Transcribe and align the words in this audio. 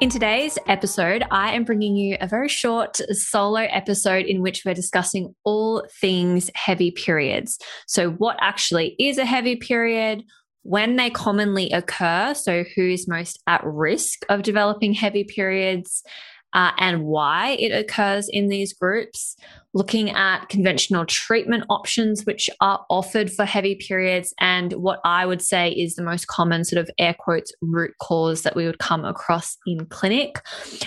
In 0.00 0.10
today's 0.10 0.56
episode, 0.68 1.24
I 1.32 1.54
am 1.54 1.64
bringing 1.64 1.96
you 1.96 2.16
a 2.20 2.28
very 2.28 2.48
short 2.48 3.00
solo 3.16 3.62
episode 3.62 4.26
in 4.26 4.42
which 4.42 4.62
we're 4.64 4.72
discussing 4.72 5.34
all 5.42 5.84
things 6.00 6.52
heavy 6.54 6.92
periods. 6.92 7.58
So, 7.88 8.10
what 8.12 8.36
actually 8.40 8.94
is 9.00 9.18
a 9.18 9.24
heavy 9.24 9.56
period? 9.56 10.22
When 10.62 10.94
they 10.94 11.10
commonly 11.10 11.72
occur, 11.72 12.34
so 12.34 12.62
who's 12.76 13.08
most 13.08 13.42
at 13.48 13.64
risk 13.64 14.24
of 14.28 14.42
developing 14.42 14.92
heavy 14.92 15.24
periods, 15.24 16.04
uh, 16.54 16.72
and 16.78 17.04
why 17.04 17.56
it 17.58 17.72
occurs 17.72 18.28
in 18.28 18.48
these 18.48 18.72
groups, 18.72 19.36
looking 19.74 20.10
at 20.10 20.48
conventional 20.48 21.04
treatment 21.04 21.64
options 21.68 22.24
which 22.24 22.48
are 22.60 22.84
offered 22.88 23.30
for 23.30 23.44
heavy 23.44 23.74
periods, 23.74 24.32
and 24.40 24.72
what 24.72 25.00
I 25.04 25.26
would 25.26 25.42
say 25.42 25.70
is 25.70 25.94
the 25.94 26.02
most 26.02 26.26
common 26.26 26.64
sort 26.64 26.80
of 26.80 26.90
air 26.98 27.14
quotes 27.18 27.52
root 27.60 27.92
cause 28.00 28.42
that 28.42 28.56
we 28.56 28.64
would 28.64 28.78
come 28.78 29.04
across 29.04 29.56
in 29.66 29.84
clinic. 29.86 30.40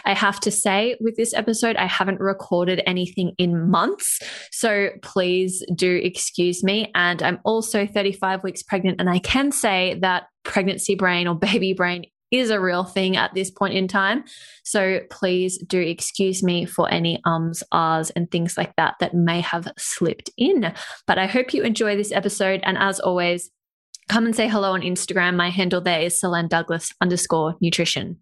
I 0.04 0.14
have 0.14 0.40
to 0.42 0.52
say, 0.52 0.98
with 1.00 1.16
this 1.16 1.34
episode, 1.34 1.76
I 1.76 1.86
haven't 1.86 2.20
recorded 2.20 2.82
anything 2.88 3.34
in 3.38 3.70
months. 3.70 4.20
So 4.52 4.90
please 5.04 5.64
do 5.76 6.02
excuse 6.04 6.64
me. 6.64 6.92
And 6.96 7.22
I'm 7.22 7.40
also 7.44 7.86
35 7.86 8.44
weeks 8.44 8.64
pregnant, 8.64 9.00
and 9.00 9.10
I 9.10 9.20
can 9.20 9.52
say 9.52 9.98
that 10.02 10.24
pregnancy 10.44 10.96
brain 10.96 11.28
or 11.28 11.36
baby 11.36 11.74
brain 11.74 12.06
is 12.32 12.50
a 12.50 12.60
real 12.60 12.84
thing 12.84 13.18
at 13.18 13.34
this 13.34 13.52
point 13.52 13.74
in 13.74 13.88
time. 13.88 14.24
So 14.64 15.02
please 15.10 15.58
do 15.68 15.80
excuse 15.80 16.42
me 16.42 16.66
for 16.66 16.92
any 16.92 17.22
ums, 17.26 17.62
ahs, 17.72 18.10
and 18.12 18.32
things 18.32 18.58
like 18.58 18.76
that 18.78 18.96
that 19.00 19.14
may 19.14 19.42
have 19.42 19.68
slipped 19.78 20.30
in. 20.38 20.74
But 21.06 21.18
I 21.18 21.28
hope 21.28 21.54
you 21.54 21.64
enjoy 21.64 21.96
this 21.96 22.12
episode. 22.12 22.62
And 22.64 22.78
as 22.78 23.00
always, 23.00 23.52
come 24.08 24.26
and 24.26 24.36
say 24.36 24.48
hello 24.48 24.74
on 24.74 24.82
Instagram. 24.82 25.36
My 25.36 25.50
handle 25.50 25.82
there 25.82 26.02
is 26.02 26.20
Selene 26.20 26.48
Douglas 26.48 26.92
underscore 27.02 27.56
nutrition. 27.62 28.18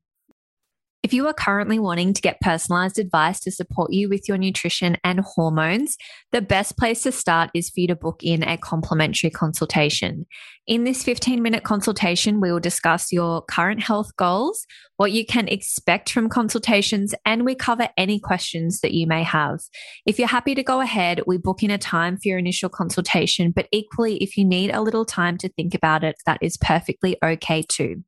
If 1.01 1.13
you 1.13 1.25
are 1.27 1.33
currently 1.33 1.79
wanting 1.79 2.13
to 2.13 2.21
get 2.21 2.41
personalized 2.41 2.99
advice 2.99 3.39
to 3.41 3.51
support 3.51 3.93
you 3.93 4.09
with 4.09 4.27
your 4.27 4.37
nutrition 4.37 4.97
and 5.01 5.21
hormones, 5.21 5.95
the 6.33 6.41
best 6.41 6.77
place 6.77 7.03
to 7.03 7.13
start 7.13 7.51
is 7.53 7.69
for 7.69 7.79
you 7.79 7.87
to 7.87 7.95
book 7.95 8.19
in 8.21 8.43
a 8.43 8.57
complimentary 8.57 9.29
consultation. 9.29 10.25
In 10.67 10.83
this 10.83 11.01
15 11.01 11.41
minute 11.41 11.63
consultation, 11.63 12.41
we 12.41 12.51
will 12.51 12.59
discuss 12.59 13.13
your 13.13 13.43
current 13.43 13.81
health 13.81 14.13
goals, 14.17 14.67
what 14.97 15.13
you 15.13 15.25
can 15.25 15.47
expect 15.47 16.11
from 16.11 16.27
consultations, 16.27 17.15
and 17.25 17.45
we 17.45 17.55
cover 17.55 17.87
any 17.95 18.19
questions 18.19 18.81
that 18.81 18.93
you 18.93 19.07
may 19.07 19.23
have. 19.23 19.61
If 20.05 20.19
you're 20.19 20.27
happy 20.27 20.53
to 20.53 20.63
go 20.63 20.81
ahead, 20.81 21.21
we 21.25 21.37
book 21.37 21.63
in 21.63 21.71
a 21.71 21.77
time 21.77 22.17
for 22.17 22.27
your 22.27 22.39
initial 22.39 22.67
consultation, 22.67 23.51
but 23.51 23.69
equally, 23.71 24.17
if 24.17 24.35
you 24.35 24.43
need 24.43 24.71
a 24.71 24.81
little 24.81 25.05
time 25.05 25.37
to 25.37 25.47
think 25.47 25.73
about 25.73 26.03
it, 26.03 26.17
that 26.25 26.39
is 26.41 26.57
perfectly 26.57 27.15
okay 27.23 27.63
too. 27.65 28.03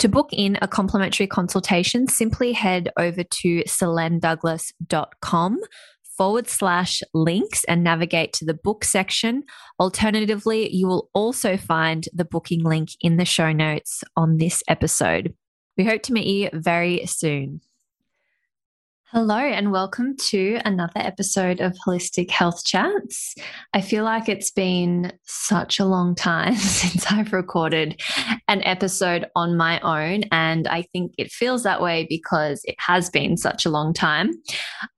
To 0.00 0.08
book 0.08 0.30
in 0.32 0.58
a 0.62 0.66
complimentary 0.66 1.26
consultation, 1.26 2.08
simply 2.08 2.52
head 2.52 2.88
over 2.98 3.22
to 3.22 3.62
selenedouglas.com 3.64 5.60
forward 6.16 6.48
slash 6.48 7.02
links 7.12 7.64
and 7.64 7.84
navigate 7.84 8.32
to 8.32 8.46
the 8.46 8.54
book 8.54 8.82
section. 8.82 9.42
Alternatively, 9.78 10.74
you 10.74 10.86
will 10.86 11.10
also 11.12 11.58
find 11.58 12.08
the 12.14 12.24
booking 12.24 12.64
link 12.64 12.88
in 13.02 13.18
the 13.18 13.26
show 13.26 13.52
notes 13.52 14.02
on 14.16 14.38
this 14.38 14.62
episode. 14.68 15.34
We 15.76 15.84
hope 15.84 16.00
to 16.04 16.14
meet 16.14 16.26
you 16.26 16.48
very 16.54 17.04
soon. 17.04 17.60
Hello, 19.12 19.38
and 19.38 19.72
welcome 19.72 20.16
to 20.28 20.60
another 20.64 20.92
episode 21.00 21.60
of 21.60 21.76
Holistic 21.84 22.30
Health 22.30 22.64
Chats. 22.64 23.34
I 23.74 23.80
feel 23.80 24.04
like 24.04 24.28
it's 24.28 24.52
been 24.52 25.12
such 25.24 25.80
a 25.80 25.84
long 25.84 26.14
time 26.14 26.54
since 26.56 27.10
I've 27.10 27.32
recorded 27.32 28.00
an 28.46 28.62
episode 28.62 29.26
on 29.34 29.56
my 29.56 29.80
own, 29.80 30.22
and 30.30 30.68
I 30.68 30.82
think 30.92 31.14
it 31.18 31.32
feels 31.32 31.64
that 31.64 31.82
way 31.82 32.06
because 32.08 32.60
it 32.66 32.76
has 32.78 33.10
been 33.10 33.36
such 33.36 33.66
a 33.66 33.70
long 33.70 33.92
time. 33.92 34.30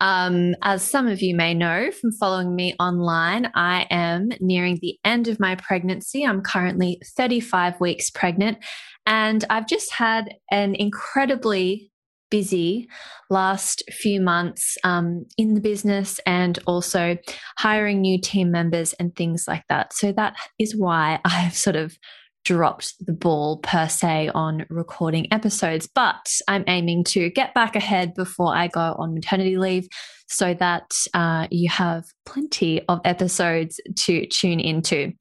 Um, 0.03 0.57
as 0.61 0.83
some 0.83 1.07
of 1.07 1.23
you 1.23 1.35
may 1.35 1.55
know 1.55 1.91
from 1.91 2.13
following 2.13 2.55
me 2.55 2.75
online, 2.79 3.51
I 3.55 3.87
am 3.89 4.29
nearing 4.41 4.79
the 4.83 4.99
end 5.07 5.27
of 5.27 5.41
my 5.41 5.55
pregnancy. 5.55 6.23
I'm 6.23 6.43
currently 6.43 7.01
35 7.17 7.81
weeks 7.81 8.11
pregnant, 8.11 8.59
and 9.07 9.43
I've 9.49 9.67
just 9.67 9.91
had 9.91 10.35
an 10.51 10.75
incredibly 10.75 11.92
busy 12.33 12.89
last 13.29 13.83
few 13.91 14.23
months 14.23 14.79
um, 14.85 15.27
in 15.37 15.53
the 15.53 15.61
business 15.61 16.19
and 16.27 16.59
also 16.67 17.19
hiring 17.59 18.01
new 18.01 18.19
team 18.19 18.51
members 18.51 18.95
and 18.95 19.15
things 19.15 19.45
like 19.47 19.65
that. 19.69 19.93
So 19.93 20.13
that 20.13 20.35
is 20.59 20.75
why 20.75 21.21
I've 21.25 21.55
sort 21.55 21.77
of 21.77 21.97
dropped 22.45 22.95
the 23.01 23.13
ball 23.13 23.59
per 23.59 23.89
se 23.89 24.31
on 24.35 24.67
recording 24.69 25.33
episodes, 25.33 25.89
but 25.95 26.27
I'm 26.49 26.65
aiming 26.67 27.05
to 27.05 27.31
get 27.31 27.55
back 27.55 27.77
ahead 27.77 28.15
before 28.15 28.55
I 28.55 28.69
go 28.69 28.95
on 28.99 29.15
maternity 29.15 29.57
leave 29.57 29.87
so 30.29 30.55
that 30.55 30.91
uh, 31.15 31.47
you 31.51 31.69
have 31.71 32.05
plenty 32.25 32.83
of 32.89 33.01
episodes 33.05 33.81
to 33.97 34.27
tune 34.27 34.61
into. 34.61 35.13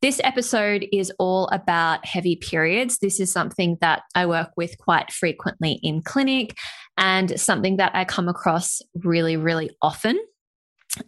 This 0.00 0.20
episode 0.24 0.86
is 0.92 1.12
all 1.18 1.48
about 1.48 2.06
heavy 2.06 2.36
periods. 2.36 2.98
This 2.98 3.20
is 3.20 3.32
something 3.32 3.76
that 3.80 4.02
I 4.14 4.26
work 4.26 4.50
with 4.56 4.78
quite 4.78 5.12
frequently 5.12 5.78
in 5.82 6.02
clinic 6.02 6.56
and 6.96 7.38
something 7.38 7.76
that 7.78 7.94
I 7.94 8.04
come 8.04 8.28
across 8.28 8.80
really, 8.94 9.36
really 9.36 9.70
often. 9.82 10.18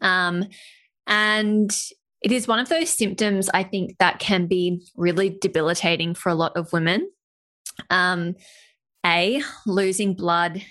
Um, 0.01 0.45
and 1.07 1.71
it 2.23 2.33
is 2.33 2.47
one 2.49 2.59
of 2.59 2.69
those 2.69 2.91
symptoms 2.91 3.51
I 3.53 3.63
think 3.65 3.99
that 3.99 4.19
can 4.19 4.47
be 4.47 4.87
really 4.97 5.37
debilitating 5.41 6.15
for 6.15 6.29
a 6.29 6.35
lot 6.35 6.57
of 6.57 6.73
women. 6.73 7.11
Um, 7.91 8.37
a, 9.05 9.43
losing 9.67 10.15
blood 10.15 10.63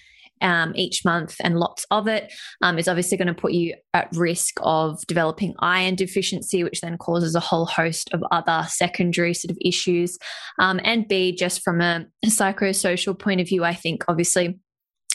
um, 0.42 0.74
each 0.76 1.06
month 1.06 1.36
and 1.42 1.60
lots 1.60 1.86
of 1.92 2.08
it 2.08 2.32
um, 2.62 2.80
is 2.80 2.88
obviously 2.88 3.18
going 3.18 3.28
to 3.28 3.34
put 3.34 3.54
you 3.54 3.76
at 3.94 4.10
risk 4.16 4.56
of 4.62 5.00
developing 5.08 5.54
iron 5.60 5.96
deficiency, 5.96 6.64
which 6.64 6.82
then 6.82 6.98
causes 6.98 7.36
a 7.36 7.40
whole 7.40 7.66
host 7.66 8.10
of 8.14 8.24
other 8.32 8.66
secondary 8.68 9.34
sort 9.34 9.52
of 9.52 9.58
issues. 9.64 10.18
Um, 10.60 10.80
and 10.84 11.08
B, 11.08 11.36
just 11.36 11.62
from 11.62 11.82
a 11.82 12.06
psychosocial 12.26 13.18
point 13.18 13.42
of 13.42 13.48
view, 13.48 13.64
I 13.64 13.74
think 13.74 14.04
obviously 14.08 14.60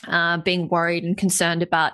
uh, 0.06 0.38
being 0.38 0.68
worried 0.68 1.04
and 1.04 1.16
concerned 1.16 1.62
about 1.62 1.92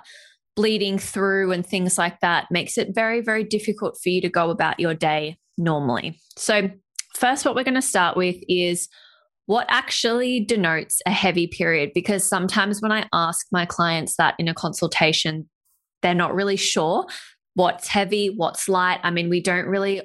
bleeding 0.55 0.97
through 0.97 1.51
and 1.51 1.65
things 1.65 1.97
like 1.97 2.19
that 2.19 2.47
makes 2.51 2.77
it 2.77 2.93
very, 2.93 3.21
very 3.21 3.43
difficult 3.43 3.97
for 4.01 4.09
you 4.09 4.21
to 4.21 4.29
go 4.29 4.49
about 4.49 4.79
your 4.79 4.93
day 4.93 5.37
normally. 5.57 6.19
So, 6.37 6.69
first, 7.15 7.45
what 7.45 7.55
we're 7.55 7.63
going 7.63 7.73
to 7.75 7.81
start 7.81 8.17
with 8.17 8.37
is 8.47 8.87
what 9.45 9.65
actually 9.69 10.45
denotes 10.45 11.01
a 11.05 11.11
heavy 11.11 11.47
period 11.47 11.91
because 11.93 12.23
sometimes 12.23 12.81
when 12.81 12.91
I 12.91 13.07
ask 13.13 13.45
my 13.51 13.65
clients 13.65 14.15
that 14.17 14.35
in 14.39 14.47
a 14.47 14.53
consultation, 14.53 15.49
they're 16.01 16.13
not 16.13 16.33
really 16.33 16.55
sure 16.55 17.05
what's 17.55 17.87
heavy, 17.87 18.27
what's 18.27 18.69
light. 18.69 18.99
I 19.03 19.11
mean, 19.11 19.29
we 19.29 19.41
don't 19.41 19.65
really 19.65 20.01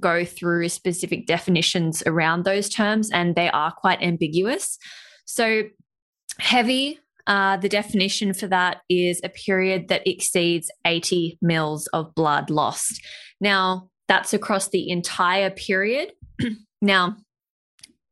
go 0.00 0.24
through 0.24 0.68
specific 0.68 1.26
definitions 1.26 2.02
around 2.06 2.44
those 2.44 2.68
terms 2.68 3.10
and 3.10 3.34
they 3.34 3.50
are 3.50 3.72
quite 3.72 4.02
ambiguous. 4.02 4.78
So, 5.26 5.64
heavy 6.38 6.98
uh, 7.26 7.56
the 7.56 7.68
definition 7.68 8.34
for 8.34 8.46
that 8.48 8.78
is 8.88 9.20
a 9.22 9.28
period 9.28 9.88
that 9.88 10.06
exceeds 10.06 10.70
80 10.86 11.38
mils 11.40 11.86
of 11.88 12.14
blood 12.14 12.50
lost. 12.50 13.00
Now, 13.40 13.88
that's 14.08 14.34
across 14.34 14.68
the 14.68 14.90
entire 14.90 15.50
period. 15.50 16.12
now, 16.82 17.16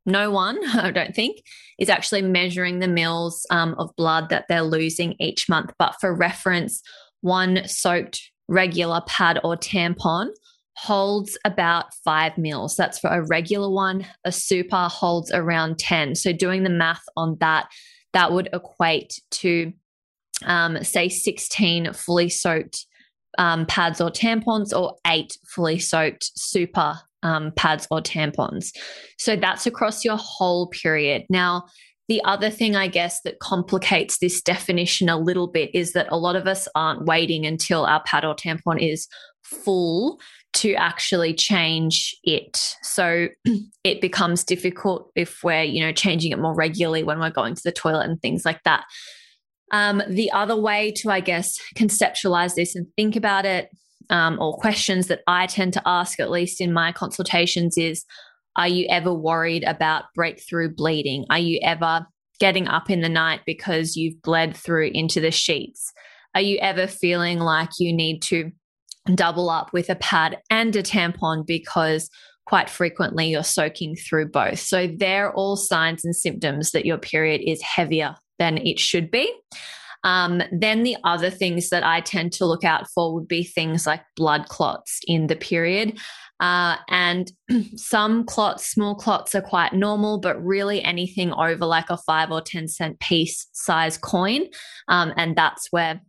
no 0.06 0.30
one, 0.30 0.58
I 0.74 0.90
don't 0.90 1.14
think, 1.14 1.42
is 1.78 1.88
actually 1.88 2.22
measuring 2.22 2.78
the 2.78 2.88
mils 2.88 3.46
um, 3.50 3.74
of 3.78 3.94
blood 3.96 4.28
that 4.30 4.46
they're 4.48 4.62
losing 4.62 5.14
each 5.18 5.48
month. 5.48 5.72
But 5.78 5.96
for 6.00 6.14
reference, 6.14 6.82
one 7.20 7.66
soaked 7.66 8.30
regular 8.48 9.00
pad 9.06 9.40
or 9.44 9.56
tampon 9.56 10.30
holds 10.76 11.36
about 11.44 11.92
five 12.04 12.38
mils. 12.38 12.74
That's 12.76 12.98
for 12.98 13.10
a 13.10 13.26
regular 13.26 13.70
one. 13.70 14.06
A 14.24 14.32
super 14.32 14.88
holds 14.88 15.30
around 15.30 15.78
10. 15.78 16.14
So 16.14 16.32
doing 16.32 16.62
the 16.62 16.70
math 16.70 17.02
on 17.16 17.36
that, 17.40 17.68
that 18.12 18.32
would 18.32 18.48
equate 18.52 19.20
to, 19.30 19.72
um, 20.44 20.82
say, 20.82 21.08
16 21.08 21.92
fully 21.92 22.28
soaked 22.28 22.86
um, 23.38 23.66
pads 23.66 24.00
or 24.00 24.10
tampons 24.10 24.76
or 24.76 24.96
eight 25.06 25.36
fully 25.46 25.78
soaked 25.78 26.30
super 26.34 26.98
um, 27.22 27.52
pads 27.54 27.86
or 27.90 28.00
tampons. 28.00 28.70
So 29.18 29.36
that's 29.36 29.66
across 29.66 30.04
your 30.04 30.16
whole 30.16 30.68
period. 30.68 31.24
Now, 31.28 31.66
The 32.10 32.20
other 32.24 32.50
thing, 32.50 32.74
I 32.74 32.88
guess, 32.88 33.20
that 33.22 33.38
complicates 33.38 34.18
this 34.18 34.42
definition 34.42 35.08
a 35.08 35.16
little 35.16 35.46
bit 35.46 35.70
is 35.72 35.92
that 35.92 36.08
a 36.10 36.18
lot 36.18 36.34
of 36.34 36.48
us 36.48 36.66
aren't 36.74 37.04
waiting 37.04 37.46
until 37.46 37.86
our 37.86 38.02
pad 38.02 38.24
or 38.24 38.34
tampon 38.34 38.82
is 38.82 39.06
full 39.44 40.18
to 40.52 40.74
actually 40.74 41.34
change 41.34 42.16
it. 42.24 42.76
So 42.82 43.28
it 43.84 44.00
becomes 44.00 44.44
difficult 44.44 45.10
if 45.14 45.42
we're, 45.42 45.62
you 45.62 45.80
know, 45.80 45.92
changing 45.92 46.32
it 46.32 46.38
more 46.38 46.54
regularly 46.54 47.02
when 47.02 47.20
we're 47.20 47.30
going 47.30 47.54
to 47.54 47.62
the 47.62 47.72
toilet 47.72 48.08
and 48.08 48.20
things 48.20 48.44
like 48.44 48.62
that. 48.64 48.84
Um, 49.72 50.02
the 50.08 50.30
other 50.32 50.56
way 50.56 50.92
to, 50.96 51.10
I 51.10 51.20
guess, 51.20 51.58
conceptualize 51.76 52.54
this 52.54 52.74
and 52.74 52.86
think 52.96 53.14
about 53.14 53.46
it, 53.46 53.70
um, 54.10 54.38
or 54.40 54.56
questions 54.56 55.06
that 55.06 55.20
I 55.28 55.46
tend 55.46 55.72
to 55.74 55.82
ask, 55.86 56.18
at 56.18 56.30
least 56.30 56.60
in 56.60 56.72
my 56.72 56.90
consultations, 56.92 57.78
is 57.78 58.04
Are 58.56 58.66
you 58.66 58.86
ever 58.90 59.14
worried 59.14 59.62
about 59.62 60.04
breakthrough 60.14 60.74
bleeding? 60.74 61.24
Are 61.30 61.38
you 61.38 61.60
ever 61.62 62.04
getting 62.40 62.66
up 62.66 62.90
in 62.90 63.00
the 63.00 63.08
night 63.08 63.42
because 63.46 63.96
you've 63.96 64.20
bled 64.22 64.56
through 64.56 64.90
into 64.92 65.20
the 65.20 65.30
sheets? 65.30 65.92
Are 66.34 66.40
you 66.40 66.58
ever 66.58 66.88
feeling 66.88 67.38
like 67.38 67.70
you 67.78 67.92
need 67.92 68.22
to 68.22 68.50
double 69.14 69.50
up 69.50 69.72
with 69.72 69.88
a 69.88 69.96
pad 69.96 70.38
and 70.50 70.74
a 70.76 70.82
tampon 70.82 71.46
because 71.46 72.10
quite 72.46 72.68
frequently 72.68 73.28
you're 73.28 73.42
soaking 73.42 73.96
through 73.96 74.28
both? 74.28 74.58
So 74.58 74.86
they're 74.86 75.32
all 75.32 75.56
signs 75.56 76.04
and 76.04 76.14
symptoms 76.14 76.72
that 76.72 76.86
your 76.86 76.98
period 76.98 77.42
is 77.44 77.62
heavier 77.62 78.16
than 78.38 78.58
it 78.58 78.78
should 78.78 79.10
be. 79.10 79.32
Um, 80.02 80.42
then 80.50 80.82
the 80.82 80.96
other 81.04 81.30
things 81.30 81.68
that 81.70 81.84
I 81.84 82.00
tend 82.00 82.32
to 82.32 82.46
look 82.46 82.64
out 82.64 82.88
for 82.90 83.14
would 83.14 83.28
be 83.28 83.44
things 83.44 83.86
like 83.86 84.02
blood 84.16 84.48
clots 84.48 85.00
in 85.06 85.26
the 85.26 85.36
period. 85.36 85.98
Uh, 86.40 86.76
and 86.88 87.30
some 87.76 88.24
clots, 88.24 88.66
small 88.66 88.94
clots, 88.94 89.34
are 89.34 89.42
quite 89.42 89.74
normal, 89.74 90.18
but 90.18 90.42
really 90.42 90.82
anything 90.82 91.32
over 91.34 91.66
like 91.66 91.90
a 91.90 91.98
five 91.98 92.30
or 92.30 92.40
10 92.40 92.66
cent 92.68 92.98
piece 92.98 93.46
size 93.52 93.98
coin. 93.98 94.46
Um, 94.88 95.12
and 95.16 95.36
that's 95.36 95.68
where 95.70 96.00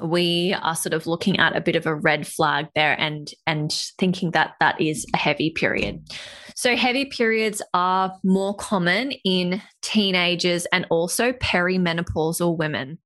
we 0.00 0.54
are 0.62 0.74
sort 0.74 0.94
of 0.94 1.06
looking 1.06 1.38
at 1.38 1.56
a 1.56 1.60
bit 1.60 1.76
of 1.76 1.86
a 1.86 1.94
red 1.94 2.26
flag 2.26 2.68
there 2.74 2.98
and 2.98 3.30
and 3.46 3.72
thinking 3.98 4.32
that 4.32 4.54
that 4.60 4.80
is 4.80 5.06
a 5.14 5.16
heavy 5.16 5.50
period. 5.50 6.02
So 6.54 6.76
heavy 6.76 7.06
periods 7.06 7.62
are 7.74 8.12
more 8.22 8.54
common 8.56 9.12
in 9.24 9.62
teenagers 9.80 10.66
and 10.72 10.86
also 10.90 11.32
perimenopausal 11.32 12.56
women. 12.56 12.98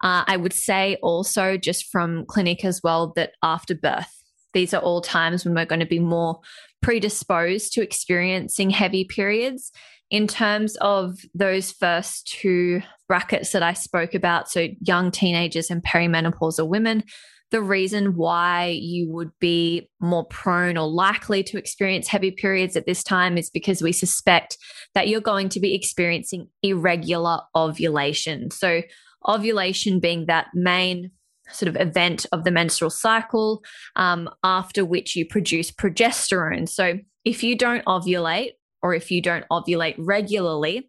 Uh, 0.00 0.22
I 0.26 0.36
would 0.36 0.52
say 0.52 0.96
also 1.02 1.56
just 1.56 1.86
from 1.90 2.24
clinic 2.26 2.64
as 2.64 2.80
well 2.82 3.12
that 3.16 3.32
after 3.42 3.74
birth, 3.74 4.12
these 4.54 4.72
are 4.72 4.82
all 4.82 5.00
times 5.00 5.44
when 5.44 5.54
we're 5.54 5.64
going 5.64 5.80
to 5.80 5.86
be 5.86 5.98
more 5.98 6.40
predisposed 6.82 7.72
to 7.72 7.82
experiencing 7.82 8.70
heavy 8.70 9.04
periods 9.04 9.72
in 10.10 10.26
terms 10.26 10.76
of 10.76 11.18
those 11.34 11.70
first 11.70 12.26
two 12.26 12.82
brackets 13.08 13.52
that 13.52 13.62
I 13.62 13.72
spoke 13.74 14.14
about, 14.14 14.50
so 14.50 14.68
young 14.80 15.10
teenagers 15.10 15.70
and 15.70 15.82
perimenopausal 15.82 16.68
women, 16.68 17.04
the 17.50 17.62
reason 17.62 18.16
why 18.16 18.78
you 18.78 19.10
would 19.10 19.30
be 19.40 19.88
more 20.00 20.26
prone 20.26 20.76
or 20.76 20.86
likely 20.86 21.42
to 21.44 21.58
experience 21.58 22.08
heavy 22.08 22.30
periods 22.30 22.76
at 22.76 22.86
this 22.86 23.02
time 23.02 23.38
is 23.38 23.48
because 23.48 23.80
we 23.80 23.92
suspect 23.92 24.58
that 24.94 25.08
you're 25.08 25.20
going 25.20 25.48
to 25.50 25.60
be 25.60 25.74
experiencing 25.74 26.48
irregular 26.62 27.40
ovulation. 27.54 28.50
So, 28.50 28.82
ovulation 29.26 29.98
being 29.98 30.26
that 30.26 30.48
main 30.54 31.10
sort 31.50 31.68
of 31.68 31.76
event 31.80 32.26
of 32.32 32.44
the 32.44 32.50
menstrual 32.50 32.90
cycle, 32.90 33.62
um, 33.96 34.28
after 34.44 34.84
which 34.84 35.16
you 35.16 35.26
produce 35.26 35.70
progesterone. 35.70 36.68
So, 36.68 36.98
if 37.24 37.42
you 37.42 37.56
don't 37.56 37.84
ovulate, 37.86 38.52
or 38.82 38.94
if 38.94 39.10
you 39.10 39.20
don't 39.20 39.44
ovulate 39.50 39.96
regularly, 39.98 40.88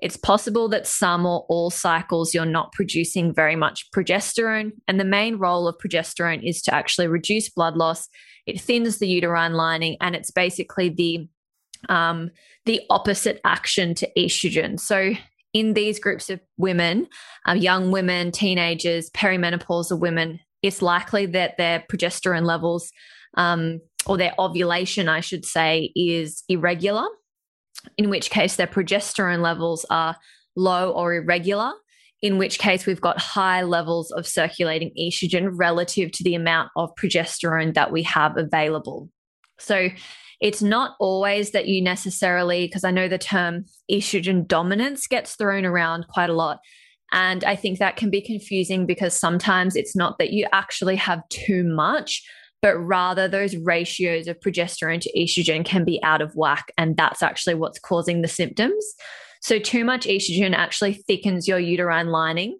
it's 0.00 0.16
possible 0.16 0.68
that 0.68 0.86
some 0.86 1.26
or 1.26 1.44
all 1.48 1.70
cycles 1.70 2.32
you're 2.34 2.46
not 2.46 2.72
producing 2.72 3.34
very 3.34 3.56
much 3.56 3.90
progesterone. 3.92 4.72
And 4.88 4.98
the 4.98 5.04
main 5.04 5.36
role 5.36 5.68
of 5.68 5.76
progesterone 5.78 6.46
is 6.48 6.62
to 6.62 6.74
actually 6.74 7.06
reduce 7.06 7.50
blood 7.50 7.76
loss. 7.76 8.08
It 8.46 8.60
thins 8.60 8.98
the 8.98 9.08
uterine 9.08 9.54
lining, 9.54 9.96
and 10.00 10.16
it's 10.16 10.30
basically 10.30 10.88
the 10.88 11.28
um, 11.88 12.30
the 12.66 12.82
opposite 12.90 13.40
action 13.44 13.94
to 13.96 14.08
estrogen. 14.16 14.78
So, 14.78 15.12
in 15.52 15.74
these 15.74 15.98
groups 15.98 16.30
of 16.30 16.40
women, 16.56 17.06
uh, 17.48 17.52
young 17.52 17.90
women, 17.90 18.32
teenagers, 18.32 19.10
perimenopausal 19.10 19.98
women, 19.98 20.40
it's 20.62 20.82
likely 20.82 21.26
that 21.26 21.56
their 21.58 21.84
progesterone 21.90 22.44
levels 22.44 22.90
um, 23.36 23.80
or 24.06 24.16
their 24.16 24.32
ovulation, 24.38 25.08
I 25.08 25.20
should 25.20 25.44
say, 25.44 25.92
is 25.94 26.42
irregular 26.48 27.06
in 27.96 28.10
which 28.10 28.30
case 28.30 28.56
their 28.56 28.66
progesterone 28.66 29.42
levels 29.42 29.86
are 29.90 30.16
low 30.56 30.90
or 30.90 31.14
irregular, 31.14 31.72
in 32.22 32.38
which 32.38 32.58
case 32.58 32.86
we've 32.86 33.00
got 33.00 33.18
high 33.18 33.62
levels 33.62 34.10
of 34.10 34.26
circulating 34.26 34.92
estrogen 34.98 35.50
relative 35.52 36.12
to 36.12 36.24
the 36.24 36.34
amount 36.34 36.70
of 36.76 36.94
progesterone 36.96 37.74
that 37.74 37.92
we 37.92 38.02
have 38.02 38.36
available. 38.36 39.08
So 39.58 39.88
it's 40.40 40.62
not 40.62 40.96
always 40.98 41.50
that 41.50 41.68
you 41.68 41.82
necessarily, 41.82 42.66
because 42.66 42.84
I 42.84 42.90
know 42.90 43.08
the 43.08 43.18
term 43.18 43.64
estrogen 43.90 44.46
dominance 44.46 45.06
gets 45.06 45.34
thrown 45.36 45.64
around 45.64 46.06
quite 46.08 46.30
a 46.30 46.34
lot. 46.34 46.60
And 47.12 47.44
I 47.44 47.56
think 47.56 47.78
that 47.78 47.96
can 47.96 48.10
be 48.10 48.20
confusing 48.20 48.86
because 48.86 49.18
sometimes 49.18 49.76
it's 49.76 49.96
not 49.96 50.18
that 50.18 50.32
you 50.32 50.46
actually 50.52 50.96
have 50.96 51.28
too 51.28 51.64
much, 51.64 52.22
but 52.62 52.76
rather 52.76 53.26
those 53.26 53.56
ratios 53.56 54.28
of 54.28 54.38
progesterone 54.40 55.00
to 55.00 55.12
estrogen 55.18 55.64
can 55.64 55.84
be 55.84 56.02
out 56.02 56.20
of 56.20 56.34
whack. 56.34 56.72
And 56.76 56.96
that's 56.96 57.22
actually 57.22 57.54
what's 57.54 57.78
causing 57.78 58.22
the 58.22 58.28
symptoms. 58.28 58.84
So, 59.42 59.58
too 59.58 59.84
much 59.84 60.06
estrogen 60.06 60.54
actually 60.54 60.94
thickens 60.94 61.48
your 61.48 61.58
uterine 61.58 62.08
lining. 62.08 62.58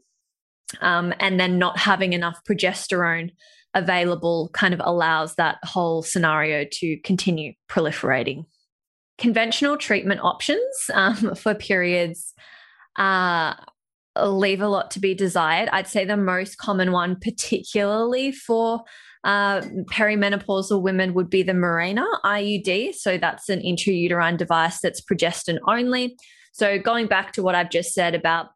Um, 0.81 1.12
and 1.19 1.41
then 1.41 1.58
not 1.58 1.79
having 1.79 2.12
enough 2.12 2.41
progesterone 2.49 3.31
available 3.75 4.50
kind 4.52 4.73
of 4.73 4.81
allows 4.82 5.35
that 5.35 5.58
whole 5.64 6.02
scenario 6.02 6.64
to 6.70 6.97
continue 6.99 7.52
proliferating. 7.69 8.44
Conventional 9.19 9.76
treatment 9.76 10.20
options 10.23 10.61
um, 10.94 11.35
for 11.35 11.55
periods 11.55 12.35
uh, 12.97 13.55
leave 14.16 14.60
a 14.60 14.68
lot 14.68 14.90
to 14.92 15.00
be 15.00 15.14
desired. 15.14 15.68
I'd 15.72 15.86
say 15.86 16.04
the 16.04 16.16
most 16.16 16.58
common 16.58 16.92
one, 16.92 17.16
particularly 17.20 18.32
for 18.32 18.82
uh, 19.24 19.60
perimenopausal 19.92 20.82
women 20.82 21.14
would 21.14 21.30
be 21.30 21.42
the 21.42 21.52
Mirena 21.52 22.06
IUD. 22.24 22.94
So 22.94 23.18
that's 23.18 23.48
an 23.48 23.60
intrauterine 23.60 24.36
device 24.36 24.80
that's 24.80 25.00
progestin 25.00 25.58
only. 25.68 26.16
So 26.52 26.78
going 26.78 27.06
back 27.06 27.32
to 27.32 27.42
what 27.42 27.54
I've 27.54 27.70
just 27.70 27.92
said 27.92 28.14
about 28.14 28.48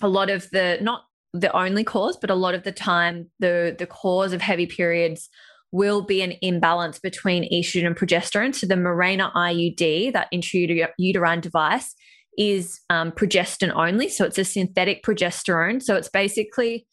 a 0.00 0.08
lot 0.08 0.28
of 0.28 0.50
the, 0.50 0.78
not 0.80 1.04
the 1.32 1.54
only 1.56 1.84
cause, 1.84 2.16
but 2.16 2.30
a 2.30 2.34
lot 2.34 2.54
of 2.54 2.64
the 2.64 2.72
time, 2.72 3.30
the, 3.38 3.74
the 3.78 3.86
cause 3.86 4.32
of 4.32 4.42
heavy 4.42 4.66
periods 4.66 5.28
will 5.70 6.02
be 6.02 6.20
an 6.20 6.34
imbalance 6.42 6.98
between 6.98 7.50
estrogen 7.50 7.86
and 7.86 7.96
progesterone. 7.96 8.54
So 8.54 8.66
the 8.66 8.74
Mirena 8.74 9.32
IUD, 9.32 10.12
that 10.12 10.28
intrauterine 10.32 11.40
device, 11.40 11.94
is 12.38 12.80
um, 12.90 13.12
progestin 13.12 13.72
only. 13.74 14.08
So 14.08 14.24
it's 14.24 14.38
a 14.38 14.44
synthetic 14.44 15.02
progesterone. 15.02 15.82
So 15.82 15.96
it's 15.96 16.08
basically 16.08 16.86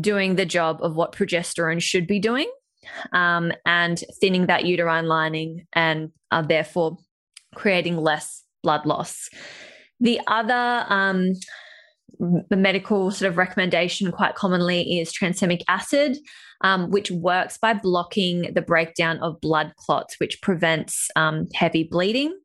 doing 0.00 0.36
the 0.36 0.46
job 0.46 0.78
of 0.82 0.96
what 0.96 1.12
progesterone 1.12 1.80
should 1.80 2.06
be 2.06 2.18
doing 2.18 2.50
um, 3.12 3.52
and 3.64 4.02
thinning 4.20 4.46
that 4.46 4.64
uterine 4.64 5.06
lining 5.06 5.66
and 5.72 6.10
uh, 6.30 6.42
therefore 6.42 6.98
creating 7.54 7.96
less 7.96 8.44
blood 8.62 8.84
loss. 8.86 9.28
The 10.00 10.20
other 10.26 10.84
um, 10.88 11.32
medical 12.50 13.10
sort 13.10 13.30
of 13.30 13.38
recommendation 13.38 14.12
quite 14.12 14.34
commonly 14.34 15.00
is 15.00 15.12
tranexamic 15.12 15.62
acid, 15.68 16.18
um, 16.62 16.90
which 16.90 17.10
works 17.10 17.58
by 17.58 17.74
blocking 17.74 18.52
the 18.54 18.62
breakdown 18.62 19.18
of 19.18 19.40
blood 19.40 19.72
clots, 19.76 20.16
which 20.18 20.40
prevents 20.42 21.08
um, 21.16 21.46
heavy 21.54 21.84
bleeding. 21.84 22.36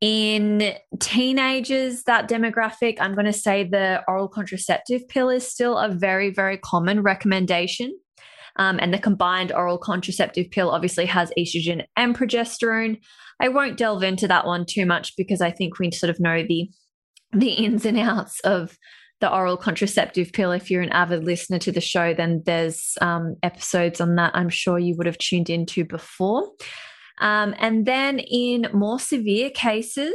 In 0.00 0.74
teenagers, 1.00 2.02
that 2.02 2.28
demographic, 2.28 2.96
I'm 3.00 3.14
going 3.14 3.26
to 3.26 3.32
say 3.32 3.64
the 3.64 4.02
oral 4.06 4.28
contraceptive 4.28 5.08
pill 5.08 5.30
is 5.30 5.50
still 5.50 5.78
a 5.78 5.88
very, 5.88 6.30
very 6.30 6.58
common 6.58 7.02
recommendation. 7.02 7.98
Um, 8.56 8.78
and 8.80 8.92
the 8.92 8.98
combined 8.98 9.52
oral 9.52 9.78
contraceptive 9.78 10.50
pill 10.50 10.70
obviously 10.70 11.06
has 11.06 11.32
estrogen 11.38 11.84
and 11.96 12.14
progesterone. 12.16 13.00
I 13.40 13.48
won't 13.48 13.78
delve 13.78 14.02
into 14.02 14.28
that 14.28 14.46
one 14.46 14.64
too 14.64 14.86
much 14.86 15.16
because 15.16 15.40
I 15.40 15.50
think 15.50 15.78
we 15.78 15.90
sort 15.90 16.10
of 16.10 16.20
know 16.20 16.42
the 16.42 16.70
the 17.32 17.50
ins 17.50 17.84
and 17.84 17.98
outs 17.98 18.38
of 18.40 18.78
the 19.20 19.32
oral 19.32 19.56
contraceptive 19.56 20.32
pill. 20.32 20.52
If 20.52 20.70
you're 20.70 20.82
an 20.82 20.92
avid 20.92 21.24
listener 21.24 21.58
to 21.60 21.72
the 21.72 21.80
show, 21.80 22.14
then 22.14 22.42
there's 22.46 22.96
um, 23.00 23.36
episodes 23.42 24.00
on 24.00 24.14
that 24.16 24.32
I'm 24.34 24.50
sure 24.50 24.78
you 24.78 24.94
would 24.96 25.06
have 25.06 25.18
tuned 25.18 25.50
into 25.50 25.84
before. 25.84 26.48
Um, 27.20 27.54
and 27.58 27.86
then 27.86 28.18
in 28.18 28.68
more 28.72 28.98
severe 28.98 29.50
cases, 29.50 30.14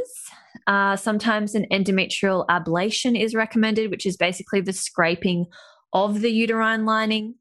uh, 0.66 0.96
sometimes 0.96 1.54
an 1.54 1.66
endometrial 1.72 2.46
ablation 2.46 3.20
is 3.20 3.34
recommended, 3.34 3.90
which 3.90 4.06
is 4.06 4.16
basically 4.16 4.60
the 4.60 4.72
scraping 4.72 5.46
of 5.92 6.20
the 6.20 6.30
uterine 6.30 6.84
lining. 6.84 7.36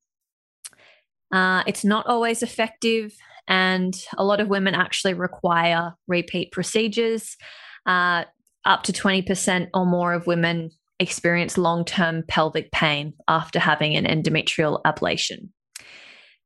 Uh, 1.31 1.63
it's 1.67 1.85
not 1.85 2.07
always 2.07 2.41
effective, 2.41 3.13
and 3.47 4.05
a 4.17 4.23
lot 4.23 4.39
of 4.39 4.47
women 4.47 4.73
actually 4.73 5.13
require 5.13 5.93
repeat 6.07 6.51
procedures. 6.51 7.35
Uh, 7.85 8.23
up 8.65 8.83
to 8.83 8.91
20% 8.91 9.69
or 9.73 9.85
more 9.85 10.13
of 10.13 10.27
women 10.27 10.69
experience 10.99 11.57
long 11.57 11.85
term 11.85 12.23
pelvic 12.27 12.71
pain 12.71 13.13
after 13.27 13.57
having 13.57 13.95
an 13.95 14.05
endometrial 14.05 14.81
ablation. 14.83 15.49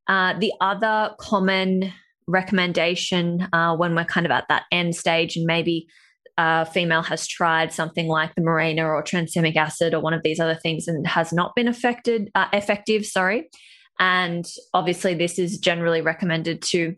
Uh, 0.08 0.38
the 0.38 0.54
other 0.62 1.16
common 1.20 1.92
recommendation 2.28 3.48
uh, 3.54 3.76
when 3.76 3.96
we're 3.96 4.06
kind 4.06 4.26
of 4.26 4.32
at 4.32 4.48
that 4.50 4.64
end 4.72 4.96
stage 4.96 5.36
and 5.36 5.46
maybe 5.46 5.88
a 6.38 6.66
female 6.66 7.04
has 7.04 7.28
tried 7.28 7.72
something 7.72 8.08
like 8.08 8.34
the 8.36 8.42
Mirena 8.42 8.84
or 8.84 9.04
tranexamic 9.04 9.56
acid 9.56 9.94
or 9.94 10.00
one 10.00 10.14
of 10.14 10.24
these 10.24 10.40
other 10.40 10.56
things 10.56 10.88
and 10.88 11.06
has 11.06 11.32
not 11.32 11.56
been 11.56 11.68
affected 11.68 12.32
uh, 12.34 12.48
effective 12.54 13.06
sorry 13.06 13.50
and 14.00 14.46
obviously 14.74 15.14
this 15.14 15.38
is 15.38 15.60
generally 15.60 16.02
recommended 16.02 16.62
to 16.62 16.96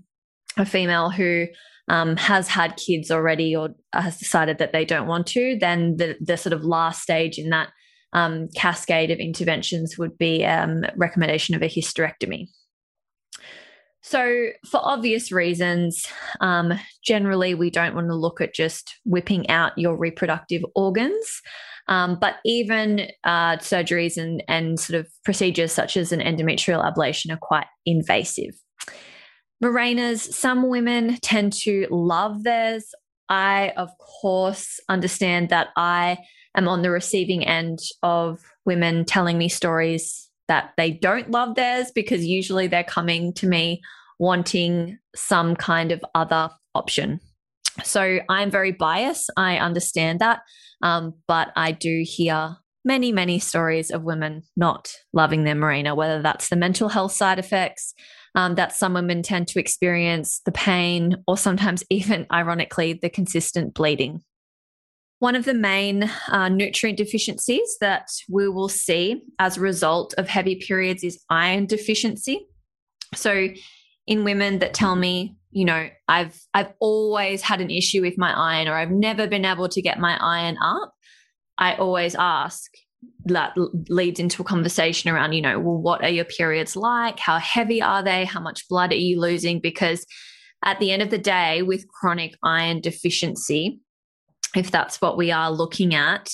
a 0.58 0.66
female 0.66 1.10
who 1.10 1.48
um, 1.88 2.16
has 2.18 2.48
had 2.48 2.78
kids 2.78 3.12
already 3.12 3.56
or 3.56 3.70
has 3.94 4.18
decided 4.18 4.58
that 4.58 4.74
they 4.74 4.86
don't 4.86 5.08
want 5.08 5.28
to, 5.28 5.58
then 5.60 5.98
the, 5.98 6.18
the 6.20 6.38
sort 6.38 6.54
of 6.54 6.64
last 6.64 7.02
stage 7.02 7.38
in 7.38 7.50
that 7.50 7.70
um, 8.14 8.48
cascade 8.56 9.12
of 9.12 9.20
interventions 9.20 9.98
would 9.98 10.18
be 10.18 10.46
um, 10.46 10.84
recommendation 10.96 11.54
of 11.54 11.62
a 11.62 11.70
hysterectomy. 11.70 12.48
So, 14.08 14.50
for 14.70 14.80
obvious 14.84 15.32
reasons, 15.32 16.06
um, 16.40 16.80
generally 17.04 17.56
we 17.56 17.72
don't 17.72 17.96
want 17.96 18.08
to 18.10 18.16
look 18.16 18.40
at 18.40 18.54
just 18.54 19.00
whipping 19.04 19.50
out 19.50 19.76
your 19.78 19.98
reproductive 19.98 20.64
organs. 20.76 21.42
Um, 21.88 22.20
but 22.22 22.36
even 22.46 23.08
uh, 23.24 23.58
surgeries 23.58 24.16
and, 24.18 24.44
and 24.48 24.80
sort 24.80 25.00
of 25.00 25.08
procedures 25.24 25.72
such 25.72 25.98
as 25.98 26.12
an 26.12 26.20
endometrial 26.20 26.86
ablation 26.86 27.34
are 27.34 27.40
quite 27.42 27.66
invasive. 27.88 28.54
Mirenas, 29.60 30.38
some 30.38 30.70
women 30.70 31.18
tend 31.24 31.54
to 31.64 31.88
love 31.90 32.44
theirs. 32.44 32.94
I, 33.28 33.74
of 33.76 33.90
course, 34.22 34.80
understand 34.88 35.50
that 35.50 35.70
I 35.76 36.20
am 36.56 36.68
on 36.68 36.84
the 36.84 36.92
receiving 36.92 37.44
end 37.44 37.80
of 38.04 38.40
women 38.66 39.04
telling 39.04 39.40
me 39.40 39.50
stories 39.50 40.25
that 40.48 40.72
they 40.78 40.92
don't 40.92 41.32
love 41.32 41.56
theirs 41.56 41.92
because 41.94 42.26
usually 42.26 42.68
they're 42.68 42.84
coming 42.84 43.34
to 43.34 43.48
me 43.48 43.82
wanting 44.20 44.98
some 45.16 45.56
kind 45.56 45.92
of 45.92 46.04
other 46.14 46.50
option. 46.74 47.20
So 47.84 48.20
I'm 48.30 48.52
very 48.52 48.72
biased. 48.72 49.30
I 49.36 49.58
understand 49.58 50.20
that. 50.20 50.42
Um, 50.82 51.14
but 51.28 51.52
I 51.56 51.72
do 51.72 52.04
hear 52.06 52.58
many, 52.84 53.12
many 53.12 53.40
stories 53.40 53.92
of 53.92 54.04
women 54.04 54.44
not 54.56 54.94
loving 55.12 55.44
their 55.44 55.56
Mirena, 55.56 55.96
whether 55.96 56.22
that's 56.22 56.50
the 56.50 56.56
mental 56.56 56.90
health 56.90 57.12
side 57.12 57.40
effects, 57.40 57.94
um, 58.36 58.56
that 58.56 58.76
some 58.76 58.94
women 58.94 59.24
tend 59.24 59.48
to 59.50 59.60
experience 59.60 60.42
the 60.46 60.52
pain, 60.52 61.18
or 61.28 61.38
sometimes 61.38 61.84
even, 61.90 62.28
ironically, 62.32 62.94
the 62.94 63.10
consistent 63.10 63.74
bleeding. 63.74 64.22
One 65.20 65.36
of 65.36 65.46
the 65.46 65.54
main 65.54 66.12
uh, 66.30 66.50
nutrient 66.50 66.98
deficiencies 66.98 67.78
that 67.80 68.10
we 68.30 68.50
will 68.50 68.70
see 68.70 69.24
as 69.40 69.58
a 69.58 69.62
result 69.62 70.14
of 70.18 70.28
heavy 70.28 70.56
periods 70.56 71.04
is 71.04 71.24
iron 71.30 71.66
deficiency. 71.66 72.48
So, 73.14 73.50
in 74.08 74.24
women 74.24 74.60
that 74.60 74.74
tell 74.74 74.96
me, 74.96 75.36
you 75.52 75.66
know, 75.66 75.90
I've 76.08 76.40
I've 76.54 76.74
always 76.80 77.42
had 77.42 77.62
an 77.62 77.72
issue 77.72 78.02
with 78.02 78.18
my 78.18 78.34
iron, 78.34 78.68
or 78.68 78.74
I've 78.74 78.92
never 78.92 79.26
been 79.26 79.46
able 79.46 79.70
to 79.70 79.82
get 79.82 80.00
my 80.00 80.18
iron 80.22 80.58
up, 80.62 80.94
I 81.58 81.76
always 81.76 82.14
ask, 82.16 82.70
that 83.26 83.56
leads 83.90 84.20
into 84.20 84.42
a 84.42 84.46
conversation 84.46 85.10
around, 85.10 85.34
you 85.34 85.42
know, 85.42 85.60
well, 85.60 85.78
what 85.78 86.04
are 86.04 86.10
your 86.10 86.26
periods 86.26 86.76
like? 86.76 87.20
How 87.20 87.40
heavy 87.40 87.82
are 87.82 88.04
they? 88.04 88.26
How 88.26 88.40
much 88.40 88.68
blood 88.68 88.92
are 88.92 88.96
you 88.96 89.20
losing? 89.20 89.60
Because 89.60 90.06
at 90.64 90.80
the 90.80 90.92
end 90.92 91.02
of 91.02 91.10
the 91.10 91.18
day, 91.18 91.62
with 91.62 91.88
chronic 91.88 92.36
iron 92.44 92.82
deficiency, 92.82 93.80
if 94.56 94.72
that's 94.72 95.02
what 95.02 95.18
we 95.18 95.32
are 95.32 95.52
looking 95.52 95.94
at, 95.94 96.30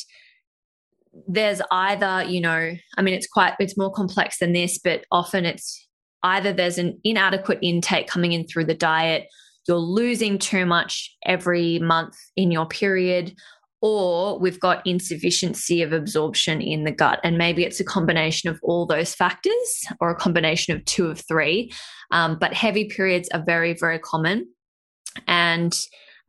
there's 1.28 1.62
either, 1.72 2.24
you 2.24 2.40
know, 2.40 2.74
I 2.98 3.01
mean, 3.01 3.13
it's 3.13 3.28
quite, 3.28 3.54
it's 3.60 3.78
more 3.78 3.92
complex 3.92 4.40
than 4.40 4.54
this, 4.54 4.78
but 4.78 5.06
often 5.12 5.46
it's 5.46 5.88
either 6.24 6.54
there's 6.54 6.78
an 6.78 7.00
inadequate 7.04 7.60
intake 7.62 8.08
coming 8.08 8.32
in 8.32 8.48
through 8.48 8.66
the 8.66 8.74
diet, 8.74 9.28
you're 9.68 9.78
losing 9.78 10.38
too 10.38 10.66
much 10.66 11.16
every 11.25 11.80
month 11.80 12.16
in 12.36 12.51
your 12.51 12.66
period, 12.66 13.34
or 13.82 14.40
we've 14.40 14.60
got 14.60 14.86
insufficiency 14.86 15.82
of 15.82 15.92
absorption 15.92 16.62
in 16.62 16.84
the 16.84 16.92
gut. 16.92 17.20
And 17.24 17.38
maybe 17.38 17.63
it's 17.63 17.80
a 17.80 17.84
combination 17.86 18.50
of 18.50 18.60
all 18.63 18.86
those 18.86 19.16
factors 19.16 19.84
or 20.00 20.12
a 20.12 20.16
combination 20.16 20.75
of 20.75 20.86
two 20.86 21.08
of 21.08 21.20
three. 21.28 21.72
Um, 22.12 22.38
but 22.40 22.54
heavy 22.54 22.86
periods 22.86 23.28
are 23.34 23.44
very, 23.44 23.74
very 23.74 23.98
common. 24.00 24.48
And 25.28 25.78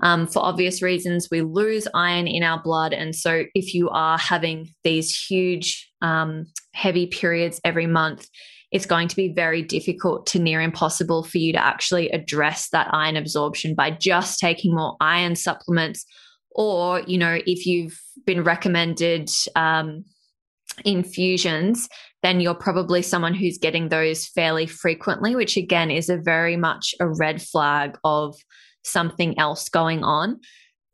um, 0.02 0.26
for 0.26 0.44
obvious 0.44 0.82
reasons, 0.82 1.28
we 1.30 1.42
lose 1.42 1.87
iron 1.94 2.26
in 2.26 2.42
our 2.42 2.61
blood. 2.62 2.92
And 2.92 3.14
so 3.14 3.44
if 3.54 3.73
you 3.73 3.88
are 3.90 4.18
having 4.18 4.68
these 4.82 5.16
huge, 5.16 5.90
um, 6.02 6.47
heavy 6.75 7.06
periods 7.06 7.61
every 7.64 7.87
month, 7.87 8.28
it's 8.73 8.87
going 8.87 9.06
to 9.06 9.16
be 9.16 9.32
very 9.32 9.62
difficult 9.62 10.26
to 10.26 10.38
near 10.38 10.61
impossible 10.61 11.23
for 11.23 11.38
you 11.38 11.52
to 11.52 11.64
actually 11.64 12.09
address 12.09 12.71
that 12.71 12.88
iron 12.92 13.16
absorption 13.16 13.75
by 13.75 13.90
just 13.90 14.40
taking 14.40 14.75
more 14.75 14.97
iron 15.00 15.37
supplements 15.37 16.04
or 16.50 17.00
you 17.02 17.18
know 17.18 17.38
if 17.47 17.66
you've 17.66 18.00
been 18.26 18.42
recommended 18.42 19.30
um, 19.56 20.04
infusions 20.85 21.88
then 22.23 22.40
you're 22.40 22.54
probably 22.54 23.02
someone 23.02 23.35
who's 23.35 23.59
getting 23.59 23.88
those 23.88 24.26
fairly 24.26 24.66
frequently 24.66 25.37
which 25.37 25.56
again 25.56 25.90
is 25.90 26.09
a 26.09 26.16
very 26.16 26.56
much 26.56 26.94
a 27.00 27.06
red 27.06 27.42
flag 27.42 27.99
of 28.04 28.35
something 28.85 29.39
else 29.39 29.69
going 29.69 30.03
on 30.05 30.41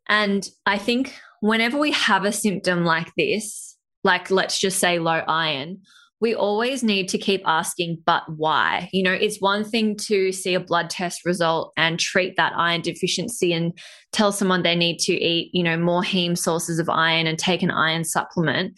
and 0.07 0.49
i 0.65 0.77
think 0.77 1.15
whenever 1.41 1.77
we 1.77 1.91
have 1.91 2.25
a 2.25 2.31
symptom 2.31 2.83
like 2.85 3.11
this 3.17 3.77
like 4.03 4.29
let's 4.31 4.59
just 4.59 4.79
say 4.79 4.99
low 4.99 5.21
iron 5.27 5.79
we 6.21 6.35
always 6.35 6.83
need 6.83 7.07
to 7.09 7.17
keep 7.17 7.41
asking, 7.45 8.01
but 8.05 8.23
why? 8.27 8.89
You 8.91 9.03
know, 9.03 9.13
it's 9.13 9.39
one 9.39 9.63
thing 9.63 9.95
to 10.07 10.31
see 10.31 10.53
a 10.53 10.59
blood 10.59 10.89
test 10.89 11.25
result 11.25 11.71
and 11.77 11.99
treat 11.99 12.35
that 12.35 12.53
iron 12.57 12.81
deficiency 12.81 13.53
and 13.53 13.77
tell 14.11 14.31
someone 14.31 14.63
they 14.63 14.75
need 14.75 14.99
to 14.99 15.13
eat, 15.13 15.49
you 15.53 15.63
know, 15.63 15.77
more 15.77 16.03
heme 16.03 16.37
sources 16.37 16.77
of 16.77 16.89
iron 16.89 17.25
and 17.25 17.39
take 17.39 17.63
an 17.63 17.71
iron 17.71 18.03
supplement. 18.03 18.77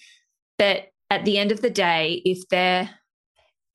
But 0.60 0.86
at 1.10 1.26
the 1.26 1.40
end 1.40 1.52
of 1.52 1.62
the 1.62 1.72
day, 1.72 2.22
if 2.26 2.48
their 2.50 2.90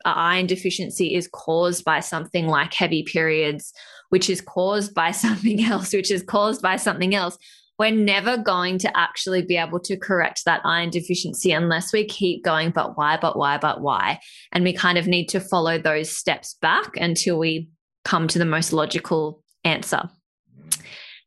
uh, 0.05 0.13
iron 0.15 0.47
deficiency 0.47 1.15
is 1.15 1.29
caused 1.33 1.85
by 1.85 2.01
something 2.01 2.47
like 2.47 2.73
heavy 2.73 3.03
periods, 3.03 3.73
which 4.11 4.31
is 4.31 4.41
caused 4.41 4.95
by 4.95 5.11
something 5.13 5.63
else, 5.65 5.93
which 5.93 6.11
is 6.11 6.23
caused 6.23 6.63
by 6.63 6.77
something 6.77 7.15
else, 7.15 7.39
we're 7.79 7.91
never 7.91 8.39
going 8.39 8.79
to 8.79 8.97
actually 8.97 9.43
be 9.43 9.57
able 9.57 9.81
to 9.81 9.97
correct 9.97 10.43
that 10.47 10.63
iron 10.65 10.91
deficiency 10.91 11.53
unless 11.53 11.93
we 11.93 12.05
keep 12.05 12.43
going, 12.43 12.71
but 12.71 12.97
why, 12.97 13.19
but 13.21 13.37
why, 13.39 13.59
but 13.59 13.83
why? 13.83 14.19
And 14.53 14.65
we 14.65 14.73
kind 14.73 14.97
of 14.97 15.07
need 15.07 15.29
to 15.29 15.41
follow 15.41 15.79
those 15.79 16.11
steps 16.11 16.57
back 16.63 16.97
until 16.97 17.39
we 17.39 17.69
come 18.05 18.29
to 18.29 18.39
the 18.39 18.47
most 18.47 18.73
logical 18.73 19.43
answer. 19.65 20.09